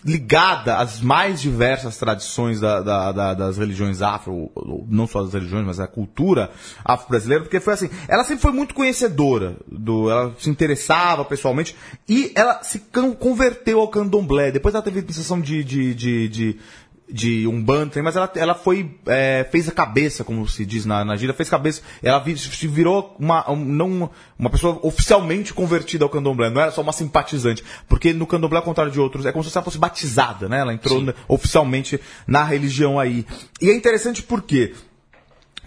[0.06, 4.50] ligada às mais diversas tradições da- da- da- das religiões afro,
[4.88, 6.52] não só das religiões, mas da cultura
[6.86, 11.76] afro-brasileira, porque foi assim, ela sempre foi muito conhecedora, do, ela se interessava pessoalmente,
[12.08, 12.80] e ela se
[13.20, 16.60] converteu ao candomblé, depois ela teve sensação de, de, de,
[17.10, 21.06] de de Umbanda, mas ela, ela foi, é, fez a cabeça, como se diz na,
[21.06, 26.50] na gíria, fez cabeça, ela virou uma, um- não, uma pessoa oficialmente convertida ao candomblé,
[26.50, 29.58] não era só uma simpatizante, porque no candomblé, ao contrário de outros, é como se
[29.58, 30.60] ela fosse batizada, né?
[30.60, 33.26] Ela entrou na- oficialmente na religião aí.
[33.62, 34.74] E é interessante porque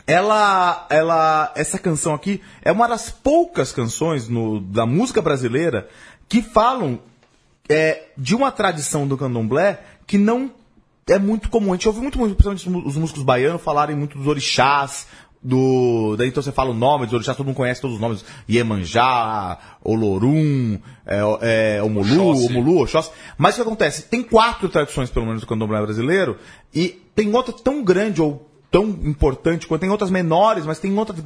[0.06, 5.88] ela, ela, essa canção aqui é uma das poucas canções no, da música brasileira
[6.28, 7.00] que falam
[7.68, 10.50] é, de uma tradição do candomblé que não
[11.12, 11.72] é muito comum.
[11.72, 15.06] A gente ouve muito, muito principalmente os mú- os músicos baianos falarem muito dos orixás,
[15.42, 16.16] do.
[16.16, 18.24] Daí então você fala o nome dos orixás, todo mundo conhece todos os nomes.
[18.48, 21.20] Iemanjá, Olorum, é,
[21.78, 22.46] é, Omulu, Oxóssi.
[22.56, 23.10] Omulu, Oxóssi.
[23.38, 24.02] Mas o que acontece?
[24.02, 26.36] Tem quatro tradições, pelo menos, do candomblé brasileiro,
[26.74, 31.16] e tem outra tão grande ou tão importante quanto, tem outras menores, mas tem outra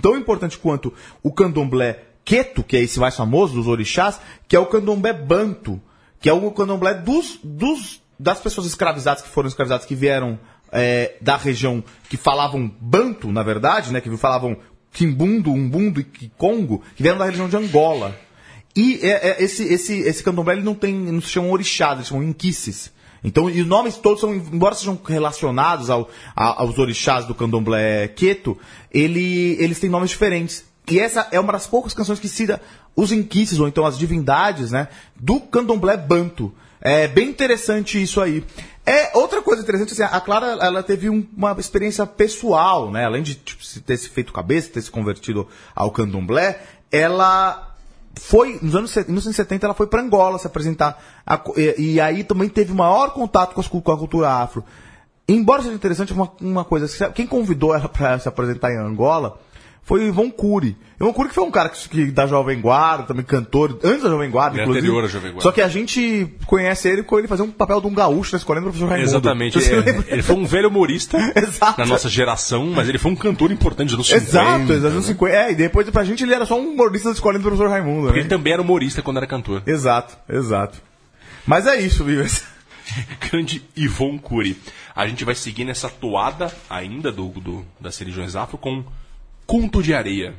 [0.00, 4.58] tão importante quanto o candomblé Queto, que é esse mais famoso dos orixás, que é
[4.58, 5.80] o candomblé Banto,
[6.20, 10.38] que é o candomblé dos, dos, das pessoas escravizadas que foram escravizadas, que vieram
[10.72, 14.56] é, da região, que falavam Banto, na verdade, né, que falavam
[14.92, 18.18] Quimbundo, Umbundo e Kikongo, que vieram da região de Angola.
[18.74, 22.08] E é, é, esse, esse, esse candomblé ele não tem, não se chamam orixás, eles
[22.08, 22.92] chamam inquices.
[23.24, 28.06] Então, e os nomes todos são, embora sejam relacionados ao, a- aos orixás do candomblé
[28.08, 28.56] queto,
[28.92, 30.64] ele, eles têm nomes diferentes.
[30.88, 32.62] E essa é uma das poucas canções que cita
[32.94, 36.54] os inquices, ou então as divindades, né, do candomblé banto.
[36.80, 38.44] É bem interessante isso aí.
[38.86, 43.04] É outra coisa interessante, assim, a Clara ela teve um- uma experiência pessoal, né?
[43.04, 46.60] Além de tipo, ter se feito cabeça, ter se convertido ao candomblé,
[46.90, 47.74] ela
[48.18, 51.02] foi, nos anos, se- nos anos 70, ela foi para Angola se apresentar.
[51.26, 54.64] A e, e aí também teve maior contato com, as com a cultura afro.
[55.28, 59.38] Embora seja interessante, uma, uma coisa, quem convidou ela para se apresentar em Angola
[59.88, 60.76] foi o Ivon Cury.
[61.00, 64.10] Ivon Cury que foi um cara que, que da Jovem Guarda, também cantor, antes da
[64.10, 64.86] Jovem Guarda, é inclusive.
[64.86, 65.42] anterior à Jovem Guarda.
[65.42, 68.36] Só que a gente conhece ele com ele fazer um papel de um gaúcho na
[68.36, 69.08] escolinha do professor Raimundo.
[69.10, 69.58] Exatamente.
[69.58, 71.16] É, ele foi um velho humorista
[71.78, 74.28] na nossa geração, mas ele foi um cantor importante dos anos 50.
[74.28, 75.34] Exato, exato, anos 50.
[75.34, 78.02] É, e depois pra gente ele era só um humorista da escolinha do professor Raimundo,
[78.08, 78.20] Porque né?
[78.24, 79.62] ele também era humorista quando era cantor.
[79.66, 80.82] Exato, exato.
[81.46, 82.44] Mas é isso, Vives.
[83.30, 84.56] Grande Ivon Cury.
[84.94, 88.84] A gente vai seguir nessa toada ainda do, do- das religiões afro com
[89.50, 90.34] Conto de Areia.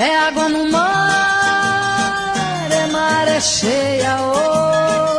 [0.00, 0.82] É água no mar,
[2.72, 5.15] é maré cheia, oi,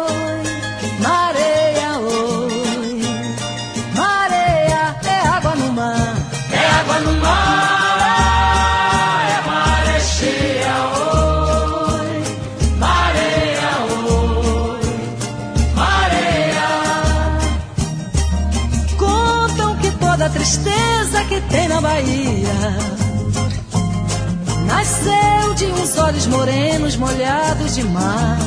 [26.07, 28.39] olhos morenos molhados de mar.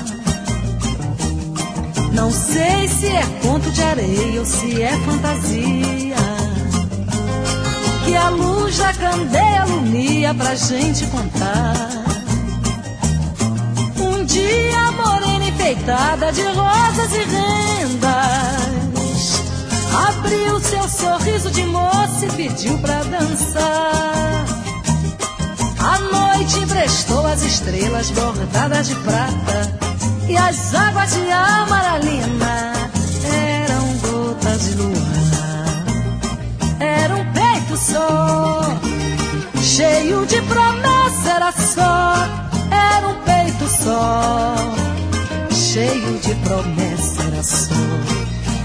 [2.15, 6.17] Não sei se é conto de areia ou se é fantasia.
[8.05, 11.75] Que a luz da candeia alumia pra gente contar.
[13.99, 18.61] Um dia morena enfeitada de rosas e rendas.
[20.09, 24.20] Abriu seu sorriso de moça e pediu pra dançar.
[26.91, 29.79] Emprestou as estrelas bordadas de prata
[30.29, 32.73] e as águas de amaralina
[33.33, 35.85] eram gotas de luar.
[36.81, 38.61] Era um peito só,
[39.63, 42.27] cheio de promessa, era só.
[42.73, 44.57] Era um peito só,
[45.53, 47.75] cheio de promessa, era só.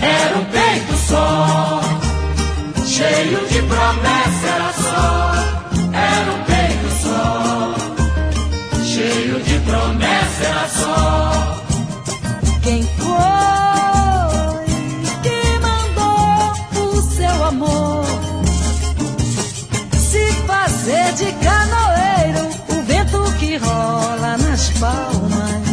[0.02, 1.80] Era um peito só,
[2.88, 5.35] cheio de promessa, era só.
[9.66, 11.62] Promessa era só.
[12.62, 14.66] Quem foi
[15.24, 18.06] que mandou o seu amor
[19.98, 22.50] se fazer de canoeiro?
[22.70, 25.66] O vento que rola nas palmas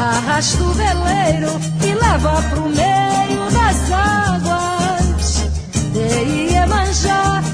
[0.00, 5.44] arrasta o veleiro e leva pro meio das águas.
[5.94, 7.49] E o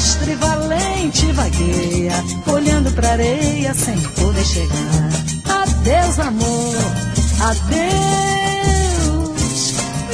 [0.00, 5.10] mestre valente vagueia, olhando pra areia sem poder chegar.
[5.62, 6.76] Adeus, amor,
[7.50, 8.14] adeus.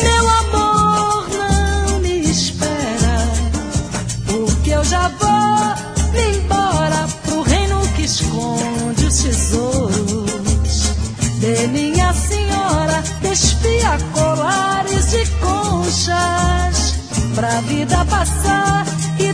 [0.02, 3.28] Meu amor, não me espera,
[4.26, 10.90] porque eu já vou me embora pro reino que esconde os tesouros
[11.38, 13.04] de minha senhora.
[13.22, 16.96] Despia colares de conchas
[17.36, 18.84] pra vida passar
[19.18, 19.32] e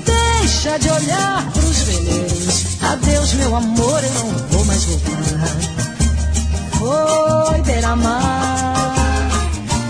[0.52, 2.82] deixa de olhar pros veleiros.
[2.82, 5.10] Adeus, meu amor, eu não vou mais voltar.
[6.78, 9.30] Foi beira-mar,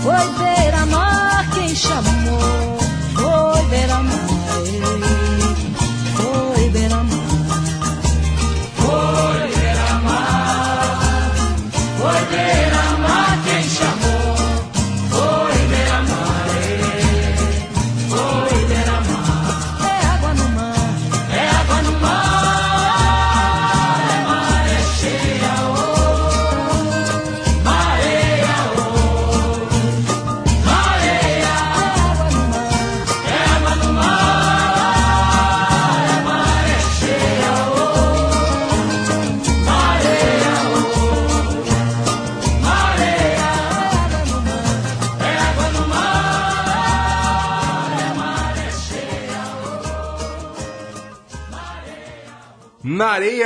[0.01, 2.77] foi beira-mar quem chamou.
[3.13, 4.12] Foi beira-mar,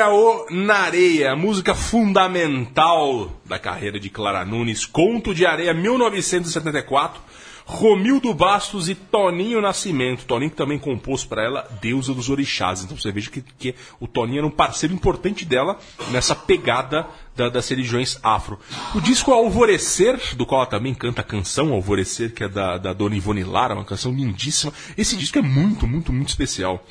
[0.08, 5.74] Na areia ou na areia, música fundamental da carreira de Clara Nunes, Conto de Areia
[5.74, 7.22] 1974,
[7.66, 10.24] Romildo Bastos e Toninho Nascimento.
[10.26, 12.84] Toninho que também compôs para ela Deusa dos Orixás.
[12.84, 15.78] Então você veja que, que o Toninho era um parceiro importante dela
[16.12, 17.06] nessa pegada
[17.36, 18.58] da- das religiões afro.
[18.96, 22.94] O disco Alvorecer, do qual ela também canta a canção Alvorecer, que é da, da
[22.94, 24.72] Dona Ivone Lara, uma canção lindíssima.
[24.98, 26.82] Esse disco é muito, muito, muito especial.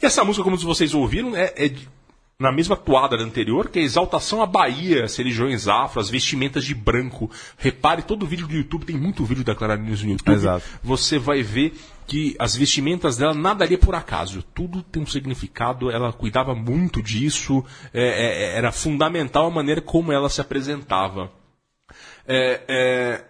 [0.00, 1.72] E essa música, como vocês ouviram, é, é
[2.40, 6.08] na mesma toada da anterior, que é a exaltação à Bahia, as religiões afro, as
[6.08, 7.30] vestimentas de branco.
[7.58, 10.34] Repare, todo vídeo do YouTube, tem muito vídeo da Clara Nunes no YouTube.
[10.34, 10.64] Exato.
[10.82, 11.74] Você vai ver
[12.06, 14.42] que as vestimentas dela nada ali é por acaso.
[14.54, 17.62] Tudo tem um significado, ela cuidava muito disso,
[17.92, 21.30] é, é, era fundamental a maneira como ela se apresentava.
[22.26, 23.24] É, é,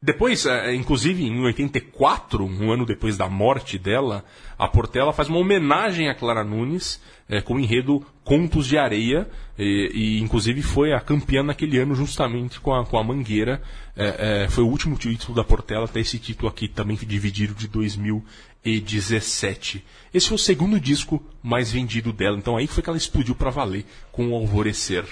[0.00, 4.24] depois, é, inclusive em 84, um ano depois da morte dela,
[4.58, 9.28] a Portela faz uma homenagem a Clara Nunes é, com o enredo Contos de Areia,
[9.58, 13.60] e, e, inclusive foi a campeã naquele ano justamente com a, com a Mangueira.
[13.96, 17.68] É, é, foi o último título da Portela, até esse título aqui também dividido de
[17.68, 19.84] 2017.
[20.12, 23.50] Esse foi o segundo disco mais vendido dela, então aí foi que ela explodiu para
[23.50, 25.04] valer com o Alvorecer.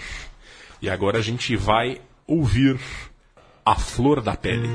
[0.80, 2.78] E agora a gente vai ouvir
[3.64, 4.68] a Flor da Pele.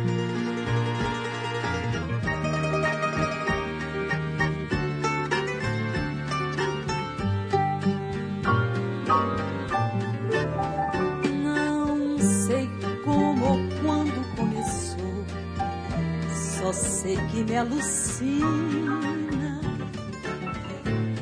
[17.52, 18.49] Me alucina.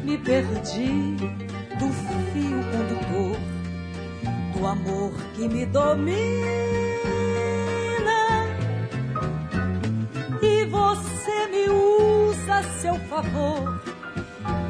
[0.03, 1.15] Me perdi
[1.79, 3.35] do fio condutor
[4.53, 6.19] do amor que me domina.
[10.39, 13.81] E você me usa a seu favor,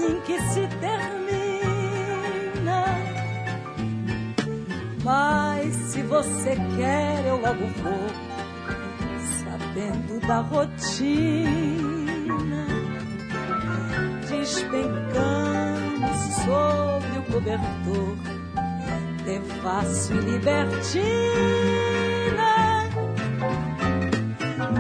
[0.09, 1.19] assim que se termina.
[5.05, 8.09] Mas se você quer, eu logo vou,
[9.45, 11.89] sabendo da rotina.
[14.29, 18.17] Despencamos sobre o cobertor,
[19.25, 21.29] devassa e libertina.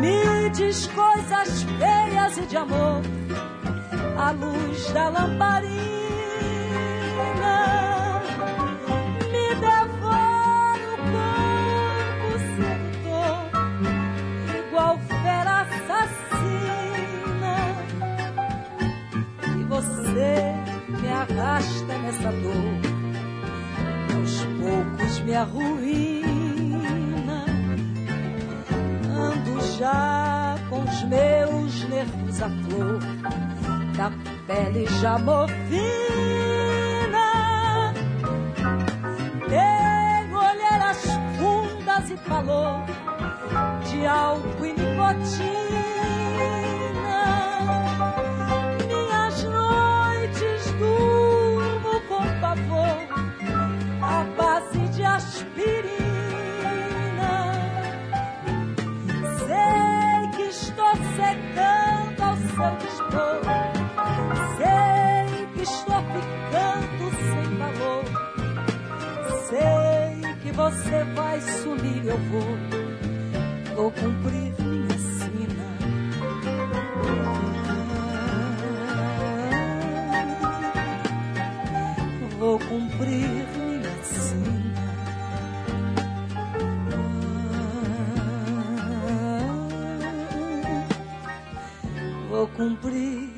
[0.00, 3.02] Me diz coisas feias e de amor,
[4.18, 5.78] à luz da lamparina.
[9.32, 13.40] Me devora o corpo sedutor,
[14.58, 17.56] igual fera assassina.
[19.58, 20.32] E você
[21.00, 22.74] me arrasta nessa dor,
[24.16, 26.28] aos poucos me arruína
[29.78, 32.98] já com os meus nervos à flor,
[34.48, 35.58] pele já movina.
[39.46, 41.04] Tenho olheiras
[41.38, 42.82] fundas e calor
[43.84, 45.58] de álcool e nicotina.
[48.88, 53.06] Minhas noites durmo com pavor
[54.00, 55.92] à base de aspirina.
[59.46, 63.47] Sei que estou secando ao seu dispor.
[70.58, 72.42] Você vai sumir, eu vou.
[73.76, 75.64] Vou cumprir minha sina.
[82.40, 84.74] Vou cumprir minha sina.
[92.28, 93.37] Vou cumprir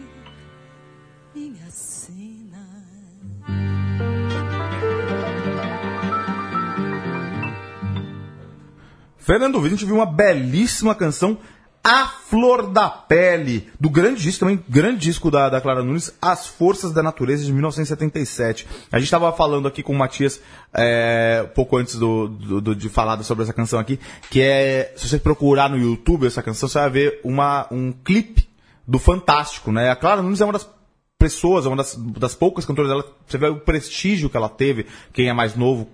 [9.30, 11.38] Fernando Vitor, a gente viu uma belíssima canção,
[11.84, 16.48] A Flor da Pele, do grande disco, também grande disco da, da Clara Nunes, As
[16.48, 18.66] Forças da Natureza, de 1977.
[18.90, 20.40] A gente estava falando aqui com o Matias,
[20.74, 25.08] é, pouco antes do, do- do- de falar sobre essa canção aqui, que é, se
[25.08, 28.48] você procurar no YouTube essa canção, você vai ver uma, um clipe
[28.84, 29.90] do Fantástico, né?
[29.90, 30.68] A Clara Nunes é uma das
[31.16, 34.86] pessoas, é uma das, das poucas cantoras dela, você vê o prestígio que ela teve,
[35.12, 35.88] quem é mais novo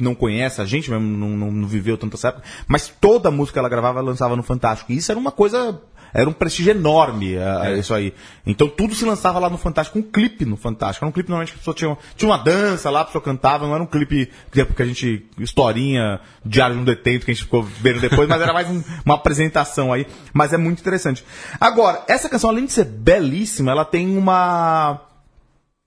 [0.00, 3.32] não conhece, a gente mesmo não, não, não viveu tanto essa época, mas toda a
[3.32, 4.90] música que ela gravava ela lançava no Fantástico.
[4.90, 5.80] E isso era uma coisa,
[6.14, 8.12] era um prestígio enorme, é, isso aí.
[8.44, 11.04] Então tudo se lançava lá no Fantástico, um clipe no Fantástico.
[11.04, 13.66] Era um clipe normalmente que a pessoa tinha, tinha uma dança lá, a pessoa cantava,
[13.66, 17.34] não era um clipe que que a gente, historinha, Diário de um Detento, que a
[17.34, 20.06] gente ficou vendo depois, mas era mais um- uma apresentação aí.
[20.32, 21.24] Mas é muito interessante.
[21.60, 25.00] Agora, essa canção, além de ser belíssima, ela tem uma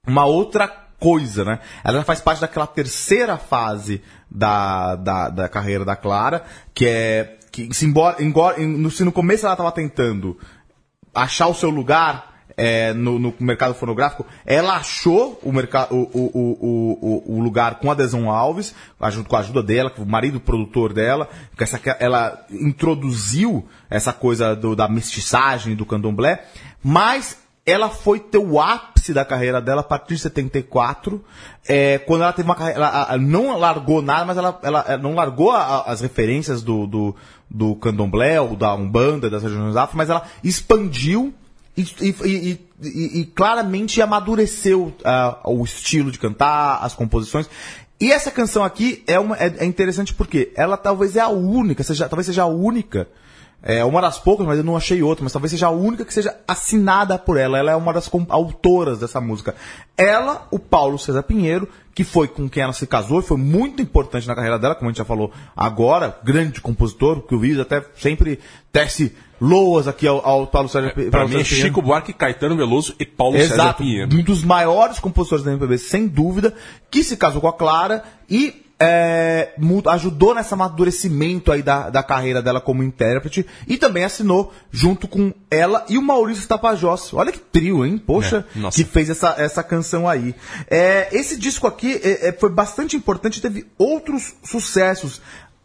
[0.07, 1.59] uma outra coisa, né?
[1.83, 6.43] Ela faz parte daquela terceira fase da, da, da carreira da Clara,
[6.73, 10.37] que é que se, embora, embora no, se no começo ela estava tentando
[11.13, 17.25] achar o seu lugar é, no, no mercado fonográfico, ela achou o, mercado, o, o,
[17.33, 18.75] o, o lugar com adesão Alves,
[19.09, 24.11] junto com a ajuda dela, com o marido produtor dela, que essa, ela introduziu essa
[24.11, 26.45] coisa do, da mestiçagem do candomblé,
[26.83, 31.24] mas ela foi ter o ápice da carreira dela a partir de 74,
[31.68, 32.78] é, quando ela teve uma carreira.
[32.80, 36.86] Ela, ela não largou nada, mas ela, ela, ela não largou a- as referências do,
[36.86, 37.16] do,
[37.49, 41.34] do candomblé, ou da Umbanda, das regiões afro, mas ela expandiu
[41.76, 47.49] e, e- e- e- claramente amadureceu ah, o estilo de cantar, as composições.
[47.99, 51.82] E essa canção aqui é, uma, é, é interessante porque ela talvez é a única,
[51.84, 53.07] seja, talvez seja a única
[53.61, 56.13] é uma das poucas, mas eu não achei outra, mas talvez seja a única que
[56.13, 57.57] seja assinada por ela.
[57.57, 59.55] Ela é uma das autoras dessa música.
[59.97, 63.81] Ela, o Paulo César Pinheiro, que foi com quem ela se casou e foi muito
[63.81, 67.61] importante na carreira dela, como a gente já falou agora, grande compositor, que o Vitor
[67.61, 68.39] até sempre
[68.71, 71.67] tece loas aqui ao, ao Paulo César, Pra Paulo mim é César Pinheiro.
[71.67, 73.83] Chico Buarque, Caetano Veloso e Paulo César Exato.
[73.83, 74.13] Pinheiro.
[74.13, 76.53] Um dos maiores compositores da MPB, sem dúvida,
[76.91, 79.53] que se casou com a Clara e é,
[79.89, 85.34] ajudou nesse amadurecimento aí da, da carreira dela como intérprete e também assinou junto com
[85.49, 87.13] ela e o Maurício Tapajós.
[87.13, 87.97] Olha que trio, hein?
[87.97, 90.36] Poxa, É, que fez essa, essa canção aí.
[90.69, 95.21] É, esse disco aqui é, é, foi bastante importante, teve outros sucessos.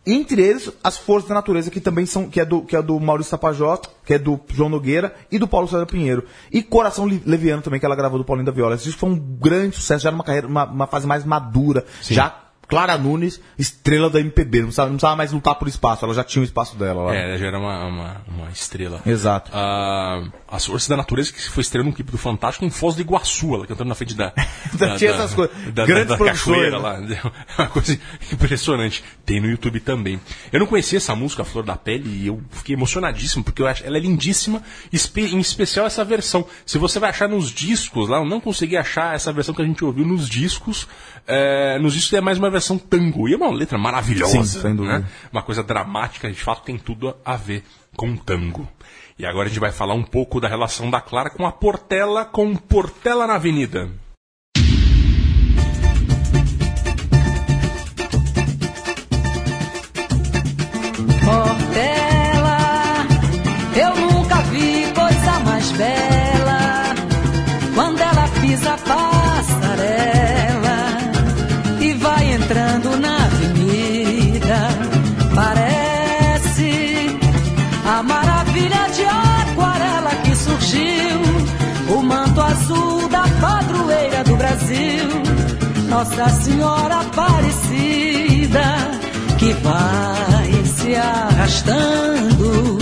[0.06, 2.98] Entre eles, As Forças da Natureza, que também são, que é do, que é do
[2.98, 6.24] Maurício Tapajós, que é do João Nogueira e do Paulo César Pinheiro.
[6.50, 8.76] E Coração Leviano também, que ela gravou do Paulinho da Viola.
[8.76, 11.84] Esse disco foi um grande sucesso, já era uma carreira, uma, uma fase mais madura.
[12.14, 16.14] Já Clara Nunes, estrela da MPB, não precisava, não precisava mais lutar por espaço, ela
[16.14, 17.16] já tinha o espaço dela lá.
[17.16, 19.02] É, ela já era uma, uma, uma estrela.
[19.04, 19.50] Exato.
[19.52, 23.00] Ah, As Forças da Natureza, que foi estreando um clipe do Fantástico em Foz do
[23.00, 24.32] Iguaçu, ela cantando na frente da.
[24.96, 25.54] Tinha essas coisas.
[25.74, 27.18] Da, Grandes da, da cachoeira né?
[27.22, 27.32] lá.
[27.58, 27.98] Uma coisa
[28.32, 29.02] impressionante.
[29.26, 30.20] Tem no YouTube também.
[30.52, 33.66] Eu não conhecia essa música, A Flor da Pele, e eu fiquei emocionadíssimo, porque eu
[33.66, 34.62] acho ela é lindíssima,
[34.92, 36.46] em especial essa versão.
[36.64, 39.64] Se você vai achar nos discos lá, eu não consegui achar essa versão que a
[39.64, 40.86] gente ouviu nos discos.
[41.26, 43.28] é, nos discos é mais uma versão tango.
[43.28, 44.42] E é uma letra maravilhosa.
[44.44, 45.00] Sim, sem dúvida.
[45.00, 45.06] né?
[45.32, 47.64] Uma coisa dramática, de fato tem tudo a ver
[47.96, 48.68] com tango.
[49.18, 52.24] E agora a gente vai falar um pouco da relação da Clara com a Portela,
[52.24, 53.90] com Portela na Avenida.
[86.00, 88.64] Nossa Senhora Aparecida
[89.38, 92.78] que vai se arrastando.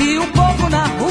[0.00, 1.03] E o povo na rua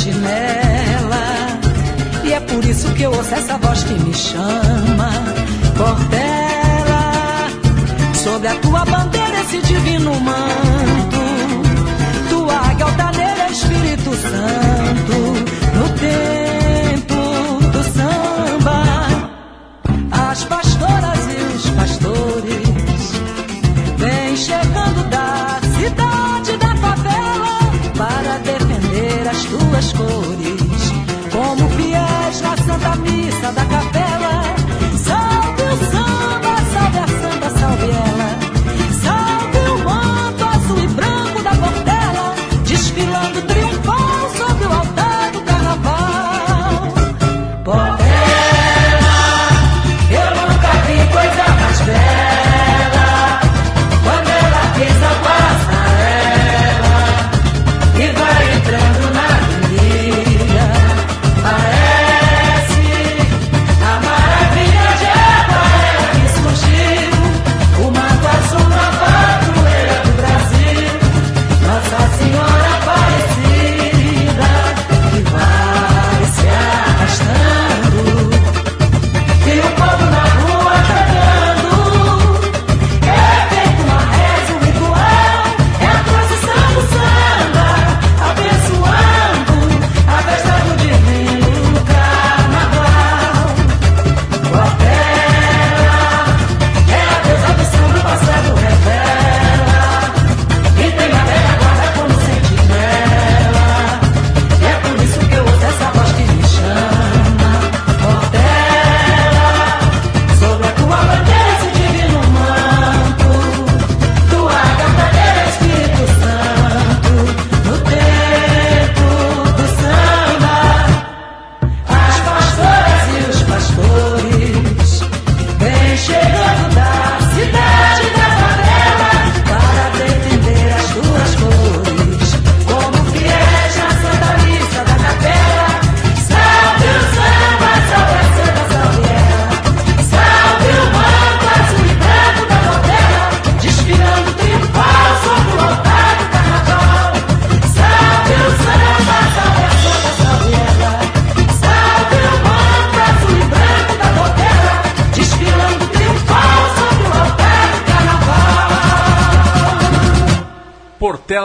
[0.00, 1.60] sentinela.
[2.24, 5.10] E é por isso que eu ouço essa voz que me chama.
[5.76, 7.46] Portela,
[8.14, 9.29] sobre a tua bandeira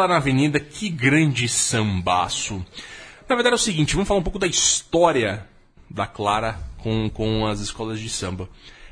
[0.08, 2.64] Na Avenida, que grande sambaço.
[3.28, 5.46] Na verdade é o seguinte, vamos falar um pouco da história
[5.90, 8.48] da Clara com, com as escolas de samba.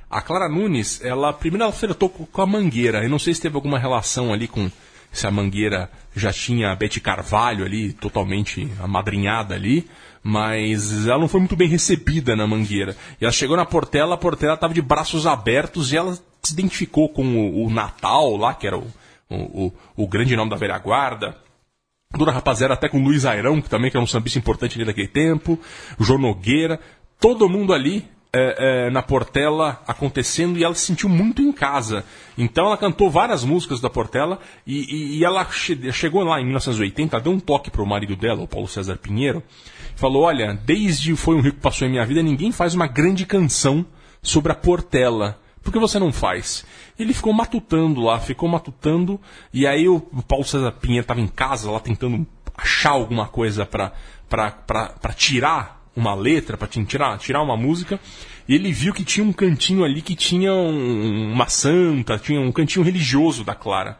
[0.09, 3.03] A Clara Nunes, ela primeiro ela flertou com a Mangueira.
[3.03, 4.70] Eu não sei se teve alguma relação ali com
[5.11, 9.88] se a Mangueira já tinha a Bete Carvalho ali, totalmente amadrinhada ali,
[10.24, 12.97] mas ela não foi muito bem recebida na Mangueira.
[13.22, 17.07] E ela chegou na Portela, a Portela estava de braços abertos e ela se identificou
[17.09, 18.88] com o, o Natal lá, que era o,
[19.30, 21.38] o, o, o grande nome da velha guarda.
[22.16, 24.86] Dona Rapaziada até com o Luiz Airão, que também que era um sambista importante ali
[24.86, 25.60] daquele tempo,
[26.00, 26.80] o João Nogueira,
[27.20, 32.06] todo mundo ali é, é, na Portela acontecendo e ela se sentiu muito em casa.
[32.38, 36.44] Então ela cantou várias músicas da Portela e, e- e ela che- chegou lá em
[36.46, 39.42] 1980, deu um toque pro marido dela, o Paulo César Pinheiro,
[39.96, 43.84] falou: Olha, desde Foi um Rico Passou em Minha Vida, ninguém faz uma grande canção
[44.22, 45.40] sobre a Portela.
[45.64, 46.66] Por que você não faz?
[46.99, 49.20] Ele ficou matutando lá, ficou matutando,
[49.53, 53.93] e aí o Paulo César Pinheiro estava em casa lá tentando achar alguma coisa pra
[55.16, 57.99] tirar uma letra, pra tirar, tirar uma música,
[58.47, 62.51] e ele viu que tinha um cantinho ali que tinha um- uma santa, tinha um
[62.51, 63.97] cantinho religioso da Clara.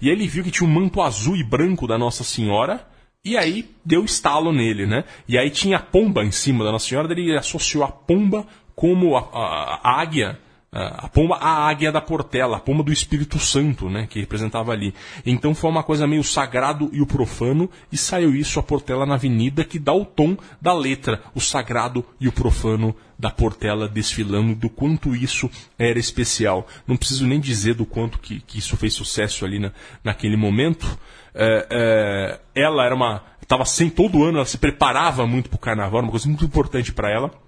[0.00, 2.86] E aí ele viu que tinha um manto azul e branco da Nossa Senhora,
[3.24, 5.04] e aí deu estalo nele, né?
[5.26, 9.16] E aí tinha a pomba em cima da Nossa Senhora, ele associou a pomba como
[9.16, 10.38] a, a- a águia
[10.72, 14.94] a pomba, a águia da Portela, a pomba do Espírito Santo, né, que representava ali.
[15.24, 19.14] Então foi uma coisa meio sagrado e o profano, e saiu isso a Portela na
[19.14, 24.54] Avenida, que dá o tom da letra, o sagrado e o profano da Portela desfilando,
[24.54, 26.66] do quanto isso era especial.
[26.86, 29.72] Não preciso nem dizer do quanto que, que isso fez sucesso ali na,
[30.04, 30.98] naquele momento.
[31.34, 31.66] É,
[32.54, 36.02] é, ela era uma, estava sem todo ano, ela se preparava muito para o carnaval,
[36.02, 37.45] uma coisa muito importante para ela.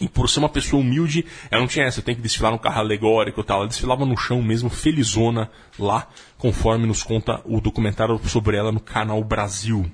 [0.00, 2.80] E por ser uma pessoa humilde, ela não tinha essa, tenho que desfilar no carro
[2.80, 3.60] alegórico e tal.
[3.60, 8.80] Ela desfilava no chão mesmo, felizona lá, conforme nos conta o documentário sobre ela no
[8.80, 9.90] canal Brasil.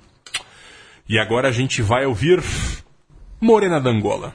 [1.08, 2.42] E agora a gente vai ouvir
[3.40, 4.34] Morena da Angola.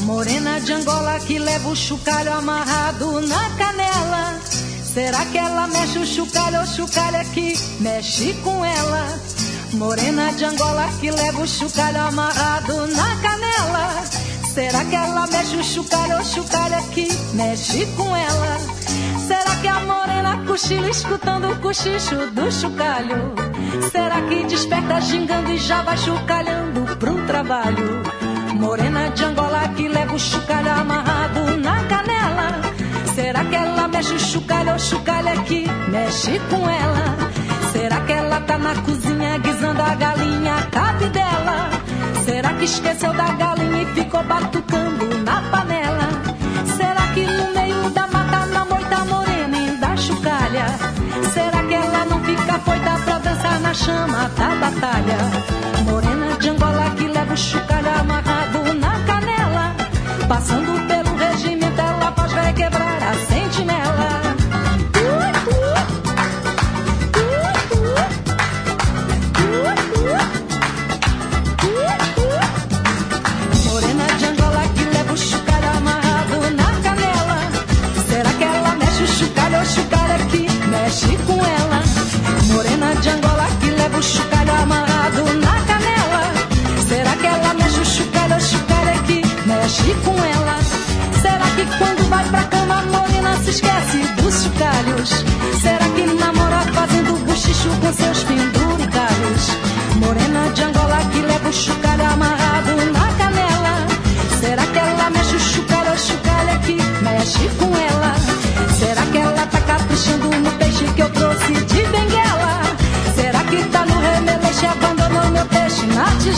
[0.00, 4.55] Morena de Angola que leva o chocalho amarrado na canela.
[4.96, 9.20] Será que ela mexe o chocalho ou chocalho é que mexe com ela?
[9.74, 14.04] Morena de Angola que leva o chocalho amarrado na canela.
[14.54, 18.56] Será que ela mexe o chocalho ou chocalho é que mexe com ela?
[19.26, 23.34] Será que a morena cochila escutando o cochicho do chocalho?
[23.92, 28.02] Será que desperta gingando e já vai chocalhando pro trabalho?
[28.54, 32.62] Morena de Angola que leva o chocalho amarrado na canela.
[33.14, 37.16] Será que ela mexe o ou chocalho é que mexe com ela?
[37.72, 41.70] Será que ela tá na cozinha guisando a galinha cabe dela?
[42.26, 46.08] Será que esqueceu da galinha e ficou batucando na panela?
[46.76, 50.66] Será que no meio da mata na moita morena e da chocalha?
[51.32, 55.45] Será que ela não fica foita pra dançar na chama da batalha?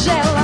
[0.09, 0.38] Na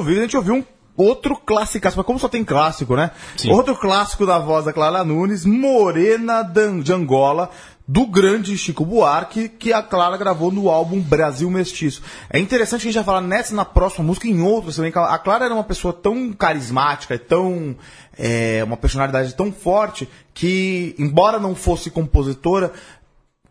[0.00, 0.64] Fernando Vives, a gente ouviu um
[0.96, 3.10] outro clássico, mas como só tem clássico, né?
[3.54, 7.50] Outro clássico da voz da Clara Nunes, Morena Dan- de Angola,
[7.88, 12.02] do grande Chico Buarque, que a Clara gravou no álbum Brasil Mestiço.
[12.28, 14.92] É interessante que a gente vai falar nessa, na próxima música e em outras também.
[14.92, 17.74] que A Clara era uma pessoa tão carismática, tão.
[18.18, 22.72] é, uma personalidade tão forte, que, embora não fosse compositora,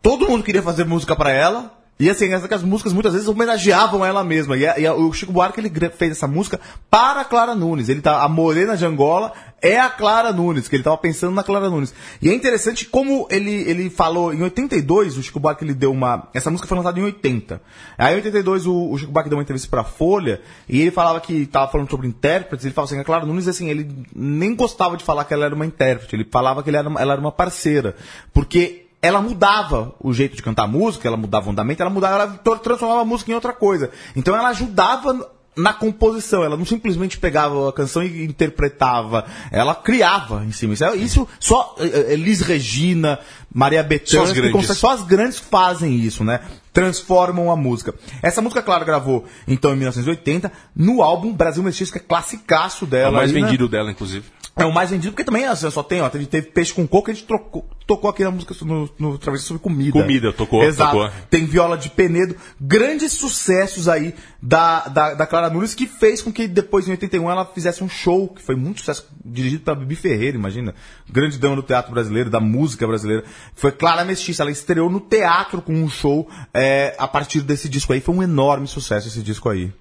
[0.02, 1.79] todo mundo queria fazer música pra ela.
[2.00, 4.56] E assim, que as músicas muitas vezes homenageavam ela mesma.
[4.56, 6.58] E, a- e a- o Chico Buarque ele fez essa música
[6.90, 7.90] para a Clara Nunes.
[7.90, 11.44] Ele tá, a Morena de Angola é a Clara Nunes, que ele estava pensando na
[11.44, 11.94] Clara Nunes.
[12.22, 16.30] E é interessante como ele, ele falou, em 82, o Chico Buarque ele deu uma.
[16.34, 17.62] Essa música foi lançada em 80.
[17.98, 20.40] Aí em 82 o, o Chico Buarque deu uma entrevista pra Folha
[20.70, 22.66] e ele falava que estava falando sobre intérpretes.
[22.66, 25.54] Ele falava assim, a Clara Nunes, assim, ele nem gostava de falar que ela era
[25.54, 26.16] uma intérprete.
[26.16, 27.94] Ele falava que era ela era uma parceira.
[28.34, 32.16] Porque ela mudava o jeito de cantar a música, ela mudava o andamento, ela mudava,
[32.46, 33.92] ela transformava a música em outra coisa.
[34.16, 40.46] Então ela ajudava na composição, ela não simplesmente pegava a canção e interpretava, ela criava
[40.46, 40.74] em cima.
[40.74, 43.20] Isso, é- isso só eh, eh, Elis Regina,
[43.54, 44.28] Maria Bethânia,
[44.74, 46.42] só as grandes fazem isso, né?
[46.72, 47.94] Transformam a música.
[48.22, 52.88] Essa música, claro, gravou então em 1980 no álbum Brasil Mestiço, que é classicaço É
[52.88, 53.12] dela.
[53.12, 53.42] o mais né?
[53.42, 54.26] vendido dela, inclusive.
[54.60, 57.10] É o mais vendido, porque também assim, só tem, ó, teve, teve Peixe com Coco,
[57.10, 59.92] a gente trocou, tocou aqui na música no, no Travessia sobre comida.
[59.92, 60.92] Comida, tocou, Exato.
[60.92, 61.12] tocou.
[61.30, 66.32] Tem Viola de Penedo, grandes sucessos aí da, da, da Clara Nunes, que fez com
[66.32, 69.96] que depois, em 81, ela fizesse um show, que foi muito sucesso, dirigido pela Bibi
[69.96, 70.76] Ferreira, imagina.
[71.10, 73.24] Grande dama do teatro brasileiro, da música brasileira.
[73.56, 77.94] Foi Clara Mestiça, ela estreou no teatro com um show é, a partir desse disco
[77.94, 78.02] aí.
[78.02, 79.72] Foi um enorme sucesso esse disco aí.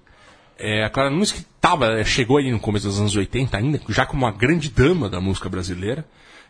[0.59, 4.05] É, a Clara Nunes que tava, chegou aí no começo dos anos 80 ainda, já
[4.05, 6.05] como uma grande dama da música brasileira.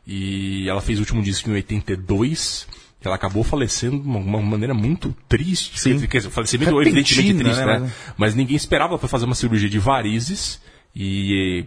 [0.08, 2.68] E ela fez o último disco em 82.
[3.00, 5.80] que Ela acabou falecendo de uma, maneira muito triste.
[5.80, 6.00] Sim.
[6.08, 7.80] Quer dizer, falecimento Repentina, evidentemente triste, né?
[7.80, 7.92] né?
[8.18, 8.94] Mas ninguém esperava.
[8.94, 10.60] Ela foi fazer uma cirurgia de varizes
[10.96, 11.66] e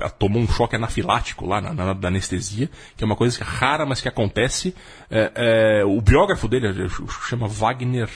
[0.00, 3.84] ela tomou um choque anafilático lá na, na- da anestesia, que é uma coisa rara,
[3.84, 4.74] mas que acontece.
[5.10, 6.88] É, é, o biógrafo dele é,
[7.28, 8.08] chama Wagner.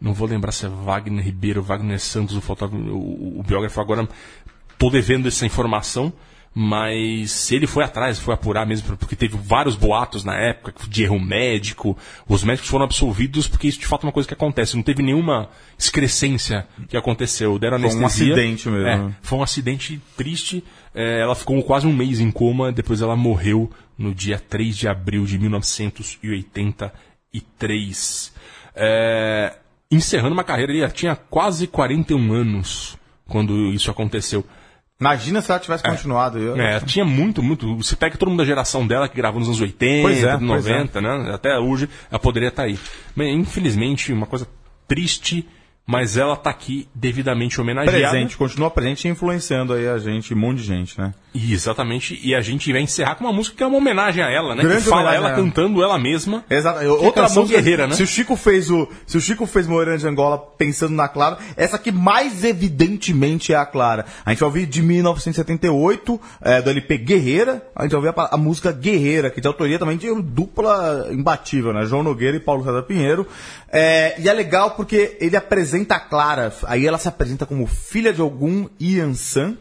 [0.00, 4.08] Não vou lembrar se é Wagner Ribeiro, Wagner Santos, o fotógrafo, o, o biógrafo agora.
[4.78, 6.10] Tô devendo essa informação,
[6.54, 11.20] mas ele foi atrás, foi apurar mesmo, porque teve vários boatos na época de erro
[11.20, 11.98] médico.
[12.26, 14.74] Os médicos foram absolvidos porque isso de fato é uma coisa que acontece.
[14.74, 17.58] Não teve nenhuma excrescência que aconteceu.
[17.58, 18.32] Deram Foi um anestesia.
[18.34, 18.88] acidente mesmo.
[18.88, 20.64] É, foi um acidente triste.
[20.94, 24.88] É, ela ficou quase um mês em coma, depois ela morreu no dia 3 de
[24.88, 28.32] abril de 1983.
[28.74, 29.56] É,
[29.90, 32.96] encerrando uma carreira, ele tinha quase 41 anos
[33.28, 34.44] quando isso aconteceu.
[35.00, 36.38] Imagina se ela tivesse continuado.
[36.38, 37.74] Eu, É, tinha muito, muito.
[37.76, 40.42] Você pega todo mundo da geração dela que gravou nos anos 80, Pois é, pois
[40.42, 41.32] 90, né?
[41.34, 42.78] Até hoje ela poderia estar aí.
[43.16, 44.46] Mas, infelizmente, uma coisa
[44.86, 45.48] triste,
[45.90, 47.98] mas ela tá aqui devidamente homenageada.
[47.98, 51.12] presente, continua presente e influenciando aí a gente, um monte de gente, né?
[51.34, 52.18] E, exatamente.
[52.22, 54.62] E a gente vai encerrar com uma música que é uma homenagem a ela, né?
[54.62, 56.44] Grande que fala ela cantando ela mesma.
[56.48, 56.84] Exato.
[56.86, 57.94] Outra música guerreira, né?
[57.94, 61.38] Se o Chico fez o, se o Chico fez Morena de Angola pensando na Clara,
[61.56, 64.06] essa aqui mais evidentemente é a Clara.
[64.24, 68.34] A gente vai ouvir de 1978, é, do LP Guerreira, a gente vai ouvir a,
[68.34, 71.84] a música Guerreira, que de autoria também de dupla imbatível, né?
[71.84, 73.26] João Nogueira e Paulo César Pinheiro.
[73.72, 78.12] É, e é legal porque ele apresenta a Clara, aí ela se apresenta como filha
[78.12, 79.56] de algum Iansã,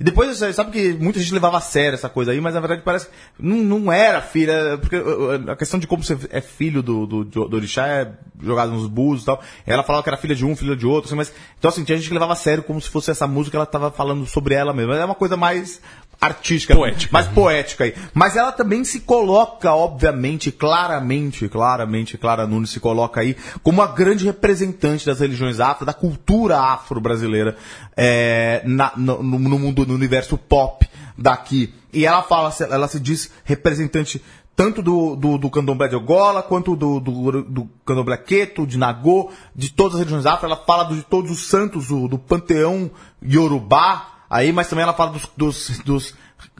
[0.00, 2.82] e depois, sabe que muita gente levava a sério essa coisa aí, mas na verdade
[2.84, 6.84] parece que não, não era filha, porque uh, a questão de como você é filho
[6.84, 9.42] do, do, do orixá é jogado nos búzios e tal.
[9.66, 11.32] Ela falava que era filha de um, filha de outro, assim, mas.
[11.58, 13.90] Então assim, tinha gente que levava a sério como se fosse essa música, ela tava
[13.90, 14.96] falando sobre ela mesma.
[14.96, 15.80] É uma coisa mais
[16.20, 17.12] artística, Poética.
[17.12, 17.94] mais poética aí.
[18.12, 23.86] Mas ela também se coloca, obviamente, claramente, claramente, Clara Nunes se coloca aí como uma
[23.86, 27.56] grande representante das religiões afro, da cultura afro-brasileira
[27.96, 31.72] é, no- no mundo, no universo pop daqui.
[31.92, 34.22] E ela fala, ela se diz representante
[34.56, 39.30] tanto do, do, do candomblé de Ogola, quanto do, do, do candomblé Queto, de Nagô,
[39.54, 40.46] de todas as religiões afro.
[40.46, 42.90] Ela fala de todos os santos do, do panteão
[43.24, 46.14] Yorubá, aí, mas também ela fala dos, dos, dos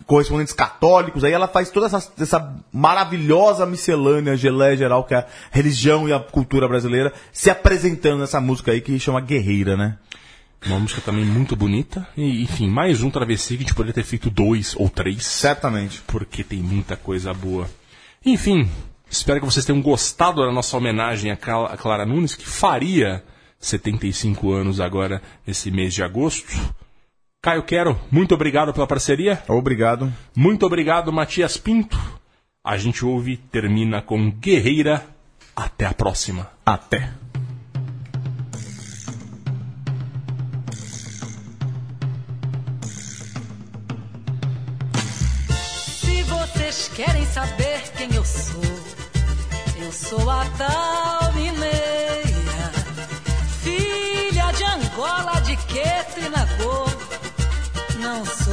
[0.06, 5.26] correspondentes católicos, aí ela faz toda essa, essa maravilhosa miscelânea, geleia geral, que é a
[5.50, 9.98] religião e a cultura brasileira, se apresentando nessa música aí que chama Guerreira, né?
[10.66, 12.06] Uma música também muito bonita.
[12.16, 15.24] E, enfim, mais um travessia que a gente poderia ter feito dois ou três.
[15.24, 16.02] Certamente.
[16.06, 17.70] Porque tem muita coisa boa.
[18.26, 18.68] Enfim,
[19.08, 23.22] espero que vocês tenham gostado da nossa homenagem a Clara Nunes, que faria
[23.60, 26.52] 75 anos agora, nesse mês de agosto.
[27.40, 29.40] Caio Quero, muito obrigado pela parceria.
[29.46, 30.12] Obrigado.
[30.36, 31.96] Muito obrigado, Matias Pinto.
[32.64, 35.06] A gente ouve, termina com Guerreira.
[35.54, 36.50] Até a próxima.
[36.66, 37.12] Até.
[46.00, 48.62] Se vocês querem saber quem eu sou,
[49.80, 52.72] eu sou a tal mineira,
[53.62, 56.87] filha de Angola, de Queto Nagô.
[57.98, 58.47] Não sou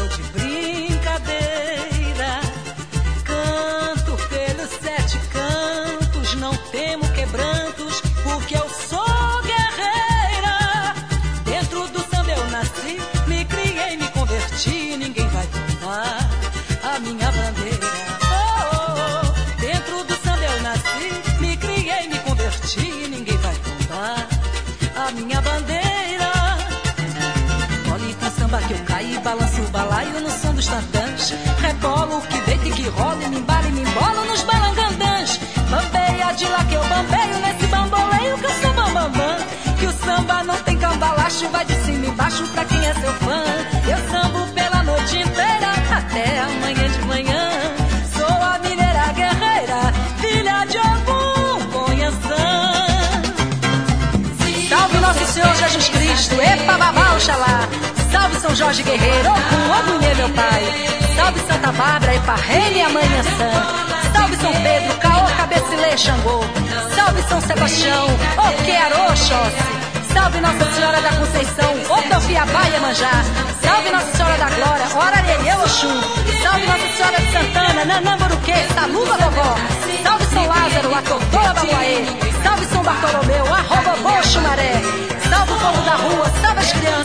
[31.85, 32.05] dos tantãs.
[32.05, 35.39] Rebolo o que deita e que rola, e me embala e me embolo nos balangandãs.
[35.69, 39.37] Bambeia de lá que eu bambeio nesse bamboleio que eu sou bambambam.
[39.79, 43.13] Que o samba não tem cambalacho, vai de cima e embaixo pra quem é seu
[43.13, 43.43] fã.
[43.87, 47.49] Eu sambo pela noite inteira até amanhã de manhã.
[48.17, 52.65] Sou a mineira guerreira, filha de algum conheção.
[54.69, 57.64] Salve nosso Senhor Jesus Cristo, epa babá oxalá.
[58.45, 60.63] São Jorge Guerreiro, Ogum, Ogunhê meu pai.
[61.15, 64.13] Salve Santa Bárbara, epa rei minha mãe Ançã.
[64.13, 66.41] Salve São Pedro, Caô, Cabecilê, Xangô.
[66.95, 68.05] Salve São Sebastião,
[68.37, 70.13] Oquearô, Oxóssi.
[70.13, 73.11] Salve Nossa Senhora da Conceição, Otofiabá e Emanjá.
[73.63, 76.01] Salve Nossa Senhora da Glória, Ora Lelê, Oxum.
[76.43, 79.55] Salve Nossa Senhora de Santana, Nanamburuquê, Saluba Vovó.
[80.03, 82.05] Salve São Lázaro, Atotola Babuaê.
[82.43, 84.73] Salve São Bartolomeu, arroba Boxo Maré.
[85.29, 87.04] Salve o povo da rua, salve as crianças,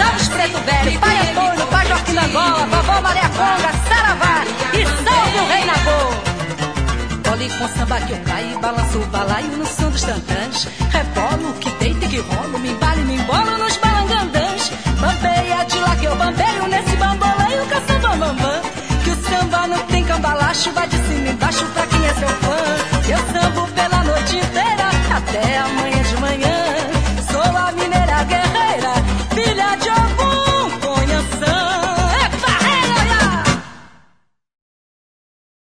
[0.00, 5.38] Chaves Preto Velho, Pai Antônio, Pai Joaquim da Gola, Vovó Maria Conga, Saravá e salve
[5.38, 7.30] o Rei Nabô.
[7.30, 10.68] Olhe com samba que eu caio, balanço o balaio no som dos tantãs.
[10.90, 14.72] Rebolo que deita e que rolo, me embalo e me embolo nos balangandãs.
[14.98, 18.62] Bambeia de lá que eu bambeio nesse bamboleio, caçamba é bambam.
[19.04, 22.56] Que o samba não tem cambalacho, vai de cima embaixo pra quem é seu fã.
[23.06, 25.89] Eu sambo pela noite inteira até amanhã.